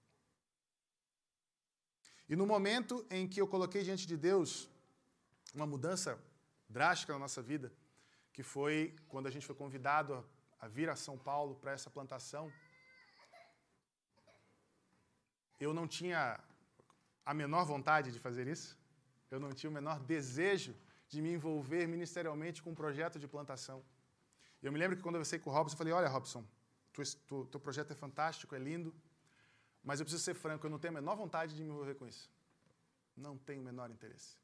E 2.29 2.37
no 2.37 2.47
momento 2.47 3.07
em 3.11 3.27
que 3.27 3.41
eu 3.41 3.49
coloquei 3.49 3.83
diante 3.83 4.07
de 4.07 4.17
Deus 4.17 4.69
uma 5.55 5.67
mudança 5.67 6.19
drástica 6.69 7.13
na 7.15 7.19
nossa 7.19 7.41
vida, 7.41 7.73
que 8.33 8.43
foi 8.43 8.95
quando 9.09 9.27
a 9.27 9.31
gente 9.31 9.47
foi 9.47 9.55
convidado 9.55 10.15
a, 10.15 10.67
a 10.67 10.69
vir 10.69 10.89
a 10.91 10.97
São 10.97 11.17
Paulo 11.17 11.55
para 11.55 11.73
essa 11.73 11.89
plantação, 11.89 12.53
eu 15.59 15.73
não 15.73 15.89
tinha 15.89 16.39
a 17.25 17.35
menor 17.35 17.65
vontade 17.65 18.13
de 18.13 18.21
fazer 18.21 18.47
isso, 18.47 18.79
eu 19.31 19.41
não 19.41 19.53
tinha 19.53 19.71
o 19.71 19.73
menor 19.73 19.99
desejo 20.01 20.75
de 21.09 21.21
me 21.23 21.33
envolver 21.33 21.87
ministerialmente 21.87 22.63
com 22.63 22.71
um 22.71 22.75
projeto 22.75 23.19
de 23.19 23.27
plantação. 23.27 23.83
Eu 24.63 24.71
me 24.71 24.79
lembro 24.79 24.97
que 24.97 25.03
quando 25.03 25.15
eu 25.15 25.21
conversei 25.21 25.39
com 25.39 25.51
o 25.51 25.53
Robson, 25.53 25.75
eu 25.75 25.79
falei: 25.79 25.93
Olha, 25.93 26.09
Robson, 26.09 26.45
tu, 27.27 27.47
teu 27.47 27.61
projeto 27.61 27.93
é 27.93 27.95
fantástico, 27.95 28.55
é 28.55 28.59
lindo, 28.59 28.95
mas 29.89 30.01
eu 30.01 30.05
preciso 30.05 30.23
ser 30.23 30.35
franco, 30.35 30.67
eu 30.67 30.71
não 30.71 30.79
tenho 30.79 30.93
a 30.93 31.01
menor 31.01 31.17
vontade 31.17 31.57
de 31.57 31.63
me 31.63 31.71
envolver 31.71 31.95
com 31.95 32.07
isso. 32.07 32.31
Não 33.17 33.39
tenho 33.39 33.63
o 33.63 33.65
menor 33.65 33.91
interesse. 33.91 34.37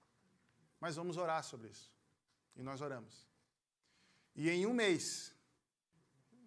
Mas 0.81 0.97
vamos 0.97 1.19
orar 1.19 1.45
sobre 1.45 1.69
isso. 1.69 1.93
E 2.57 2.63
nós 2.63 2.81
oramos. 2.81 3.29
E 4.35 4.49
em 4.49 4.65
um 4.65 4.73
mês, 4.73 5.37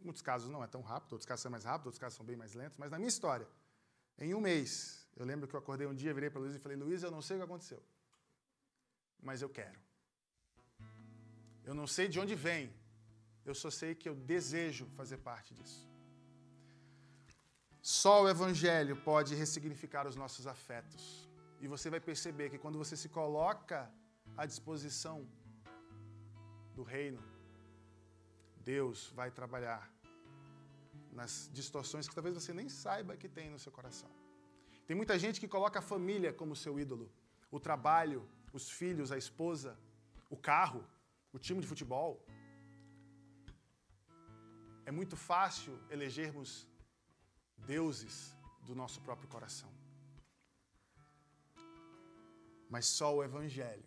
em 0.02 0.04
muitos 0.04 0.24
casos 0.24 0.50
não 0.50 0.64
é 0.64 0.68
tão 0.68 0.82
rápido, 0.82 1.14
outros 1.14 1.28
casos 1.28 1.44
são 1.44 1.52
mais 1.52 1.64
rápidos, 1.64 1.86
outros 1.86 2.00
casos 2.00 2.18
são 2.18 2.26
bem 2.26 2.36
mais 2.36 2.56
lentos, 2.56 2.76
mas 2.80 2.90
na 2.90 2.98
minha 2.98 3.08
história, 3.08 3.48
em 4.18 4.34
um 4.34 4.42
mês, 4.42 5.08
eu 5.16 5.28
lembro 5.28 5.48
que 5.48 5.56
eu 5.56 5.60
acordei 5.60 5.86
um 5.86 5.94
dia, 5.94 6.12
virei 6.12 6.32
para 6.32 6.40
a 6.40 6.42
Luiz 6.42 6.56
e 6.56 6.60
falei: 6.60 6.76
Luiz, 6.76 7.04
eu 7.04 7.12
não 7.12 7.22
sei 7.22 7.38
o 7.38 7.40
que 7.42 7.46
aconteceu, 7.46 7.84
mas 9.22 9.44
eu 9.44 9.50
quero. 9.60 9.80
Eu 11.64 11.76
não 11.76 11.86
sei 11.86 12.08
de 12.08 12.20
onde 12.20 12.34
vem, 12.34 12.74
eu 13.46 13.54
só 13.54 13.70
sei 13.70 13.94
que 13.94 14.10
eu 14.10 14.16
desejo 14.16 14.88
fazer 14.96 15.18
parte 15.18 15.54
disso. 15.54 15.88
Só 17.90 18.14
o 18.24 18.28
Evangelho 18.28 18.96
pode 18.98 19.34
ressignificar 19.34 20.06
os 20.06 20.18
nossos 20.22 20.46
afetos. 20.46 21.04
E 21.62 21.70
você 21.74 21.90
vai 21.94 22.02
perceber 22.02 22.50
que 22.50 22.58
quando 22.64 22.78
você 22.78 22.98
se 22.98 23.08
coloca 23.08 23.90
à 24.36 24.46
disposição 24.46 25.26
do 26.76 26.84
reino, 26.84 27.24
Deus 28.58 29.10
vai 29.20 29.30
trabalhar 29.32 29.90
nas 31.14 31.50
distorções 31.54 32.10
que 32.10 32.16
talvez 32.18 32.36
você 32.36 32.54
nem 32.54 32.68
saiba 32.68 33.16
que 33.16 33.30
tem 33.30 33.50
no 33.50 33.58
seu 33.58 33.72
coração. 33.72 34.12
Tem 34.86 34.94
muita 35.02 35.18
gente 35.18 35.40
que 35.40 35.48
coloca 35.48 35.80
a 35.80 35.88
família 35.94 36.34
como 36.34 36.58
seu 36.58 36.78
ídolo, 36.78 37.10
o 37.50 37.58
trabalho, 37.58 38.22
os 38.52 38.70
filhos, 38.70 39.14
a 39.14 39.18
esposa, 39.18 39.80
o 40.30 40.36
carro, 40.36 40.84
o 41.32 41.40
time 41.40 41.62
de 41.62 41.68
futebol. 41.74 42.22
É 44.86 44.92
muito 44.92 45.16
fácil 45.16 45.80
elegermos 45.90 46.68
deuses 47.58 48.36
do 48.64 48.76
nosso 48.76 49.02
próprio 49.02 49.30
coração. 49.30 49.70
Mas 52.70 52.86
só 52.86 53.16
o 53.16 53.24
Evangelho, 53.24 53.86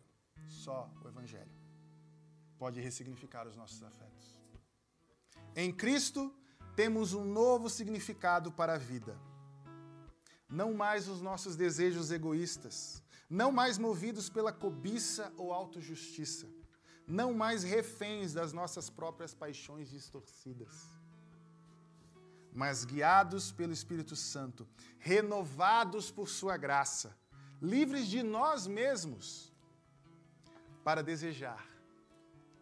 só 0.48 0.90
o 1.04 1.08
Evangelho, 1.08 1.52
pode 2.58 2.80
ressignificar 2.80 3.46
os 3.46 3.56
nossos 3.56 3.82
afetos. 3.82 4.40
Em 5.54 5.72
Cristo, 5.72 6.34
temos 6.74 7.12
um 7.12 7.24
novo 7.24 7.68
significado 7.68 8.50
para 8.50 8.74
a 8.74 8.78
vida. 8.78 9.18
Não 10.48 10.72
mais 10.72 11.08
os 11.08 11.20
nossos 11.20 11.56
desejos 11.56 12.10
egoístas, 12.10 13.02
não 13.28 13.52
mais 13.52 13.78
movidos 13.78 14.28
pela 14.28 14.52
cobiça 14.52 15.32
ou 15.36 15.52
autojustiça, 15.52 16.48
não 17.06 17.32
mais 17.32 17.62
reféns 17.62 18.32
das 18.32 18.52
nossas 18.52 18.88
próprias 18.88 19.34
paixões 19.34 19.90
distorcidas, 19.90 20.88
mas 22.52 22.84
guiados 22.84 23.52
pelo 23.52 23.72
Espírito 23.72 24.16
Santo, 24.16 24.68
renovados 24.98 26.10
por 26.10 26.28
Sua 26.28 26.56
graça, 26.56 27.16
livres 27.60 28.06
de 28.06 28.22
nós 28.22 28.66
mesmos, 28.66 29.52
para 30.82 31.02
desejar, 31.02 31.66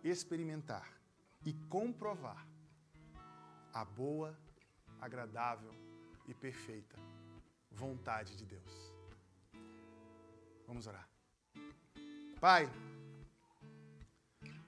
experimentar 0.03 0.89
e 1.45 1.53
comprovar 1.69 2.47
a 3.73 3.85
boa, 3.85 4.37
agradável 5.01 5.73
e 6.27 6.35
perfeita 6.35 6.97
vontade 7.71 8.35
de 8.37 8.45
Deus. 8.45 8.93
Vamos 10.67 10.87
orar. 10.87 11.09
Pai, 12.41 12.69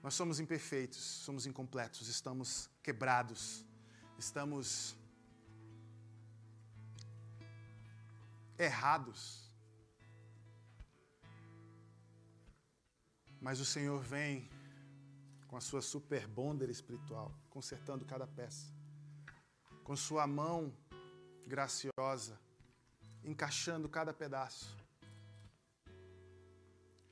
nós 0.03 0.15
somos 0.15 0.41
imperfeitos, 0.41 0.99
somos 0.99 1.47
incompletos, 1.47 2.09
estamos 2.09 2.71
quebrados, 2.83 3.67
estamos 4.19 4.97
errados. 8.63 9.51
Mas 13.41 13.59
o 13.59 13.65
Senhor 13.65 14.03
vem 14.03 14.51
com 15.49 15.57
a 15.57 15.61
sua 15.61 15.83
super 15.83 16.27
bonder 16.29 16.69
espiritual, 16.69 17.35
consertando 17.49 18.05
cada 18.05 18.27
peça 18.27 18.81
com 19.91 19.97
Sua 19.97 20.25
mão 20.25 20.73
graciosa, 21.45 22.39
encaixando 23.25 23.89
cada 23.89 24.15
pedaço. 24.15 24.77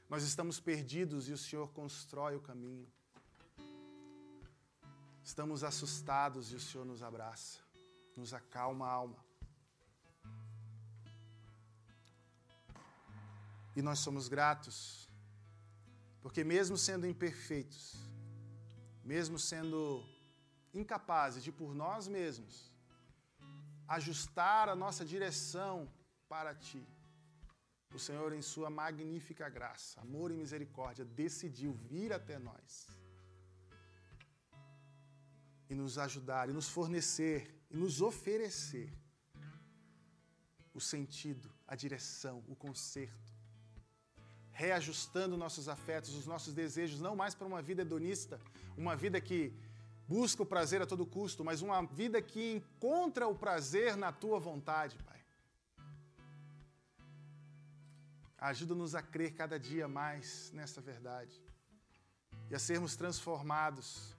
Nós 0.08 0.22
estamos 0.22 0.60
perdidos 0.60 1.28
e 1.28 1.32
o 1.32 1.38
Senhor 1.38 1.72
constrói 1.72 2.36
o 2.36 2.40
caminho. 2.40 2.86
Estamos 5.24 5.64
assustados 5.64 6.52
e 6.52 6.54
o 6.54 6.60
Senhor 6.60 6.84
nos 6.84 7.02
abraça, 7.02 7.58
nos 8.16 8.32
acalma 8.32 8.86
a 8.86 8.92
alma. 8.92 9.27
E 13.78 13.82
nós 13.88 14.00
somos 14.00 14.26
gratos, 14.26 15.08
porque 16.20 16.42
mesmo 16.42 16.76
sendo 16.76 17.06
imperfeitos, 17.06 17.82
mesmo 19.04 19.38
sendo 19.38 19.80
incapazes 20.74 21.44
de 21.44 21.52
por 21.52 21.76
nós 21.82 22.08
mesmos 22.08 22.56
ajustar 23.86 24.68
a 24.68 24.74
nossa 24.74 25.04
direção 25.04 25.88
para 26.28 26.56
Ti. 26.56 26.84
O 27.94 28.00
Senhor, 28.00 28.32
em 28.32 28.42
Sua 28.42 28.68
magnífica 28.68 29.48
graça, 29.48 30.00
amor 30.00 30.32
e 30.32 30.40
misericórdia, 30.42 31.04
decidiu 31.04 31.72
vir 31.72 32.12
até 32.12 32.36
nós 32.36 32.88
e 35.70 35.74
nos 35.76 35.98
ajudar, 35.98 36.48
e 36.48 36.52
nos 36.52 36.68
fornecer, 36.68 37.40
e 37.70 37.76
nos 37.76 38.02
oferecer 38.02 38.92
o 40.74 40.80
sentido, 40.80 41.48
a 41.64 41.76
direção, 41.76 42.42
o 42.48 42.56
conserto, 42.56 43.37
reajustando 44.58 45.36
nossos 45.36 45.68
afetos, 45.68 46.16
os 46.16 46.26
nossos 46.26 46.52
desejos, 46.52 47.00
não 47.00 47.14
mais 47.14 47.32
para 47.32 47.46
uma 47.46 47.62
vida 47.62 47.82
hedonista, 47.82 48.40
uma 48.76 48.96
vida 48.96 49.20
que 49.20 49.52
busca 50.08 50.42
o 50.42 50.46
prazer 50.54 50.82
a 50.82 50.86
todo 50.86 51.06
custo, 51.06 51.44
mas 51.44 51.62
uma 51.62 51.80
vida 51.86 52.20
que 52.20 52.54
encontra 52.56 53.28
o 53.28 53.36
prazer 53.36 53.96
na 53.96 54.10
tua 54.10 54.40
vontade, 54.40 54.98
Pai. 55.04 55.20
Ajuda-nos 58.36 58.96
a 58.96 59.02
crer 59.14 59.32
cada 59.34 59.60
dia 59.60 59.86
mais 59.86 60.50
nessa 60.52 60.80
verdade 60.80 61.40
e 62.50 62.54
a 62.56 62.58
sermos 62.58 62.96
transformados 62.96 64.16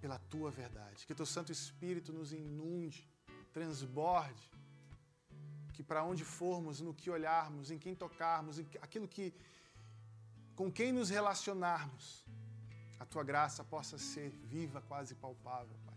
pela 0.00 0.18
tua 0.18 0.50
verdade. 0.50 1.06
Que 1.06 1.14
teu 1.14 1.26
Santo 1.26 1.52
Espírito 1.52 2.12
nos 2.12 2.32
inunde, 2.32 3.08
transborde, 3.52 4.50
que 5.80 5.84
para 5.84 6.04
onde 6.04 6.24
formos, 6.26 6.78
no 6.82 6.92
que 6.92 7.08
olharmos, 7.08 7.70
em 7.70 7.78
quem 7.78 7.94
tocarmos, 7.94 8.58
em 8.58 8.66
aquilo 8.82 9.08
que 9.08 9.32
com 10.54 10.70
quem 10.70 10.92
nos 10.92 11.08
relacionarmos, 11.08 12.22
a 12.98 13.06
tua 13.06 13.24
graça 13.24 13.64
possa 13.64 13.96
ser 13.96 14.28
viva, 14.28 14.82
quase 14.82 15.14
palpável, 15.14 15.74
Pai. 15.86 15.96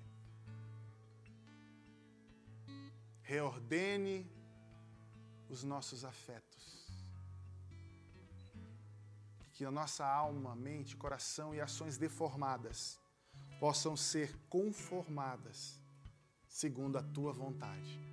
Reordene 3.23 4.25
os 5.49 5.65
nossos 5.65 6.05
afetos. 6.05 6.87
Que 9.51 9.65
a 9.65 9.71
nossa 9.71 10.05
alma, 10.05 10.55
mente, 10.55 10.95
coração 10.95 11.53
e 11.53 11.59
ações 11.59 11.97
deformadas 11.97 12.97
possam 13.59 13.97
ser 13.97 14.33
conformadas 14.47 15.77
segundo 16.47 16.97
a 16.97 17.03
tua 17.03 17.33
vontade. 17.33 18.12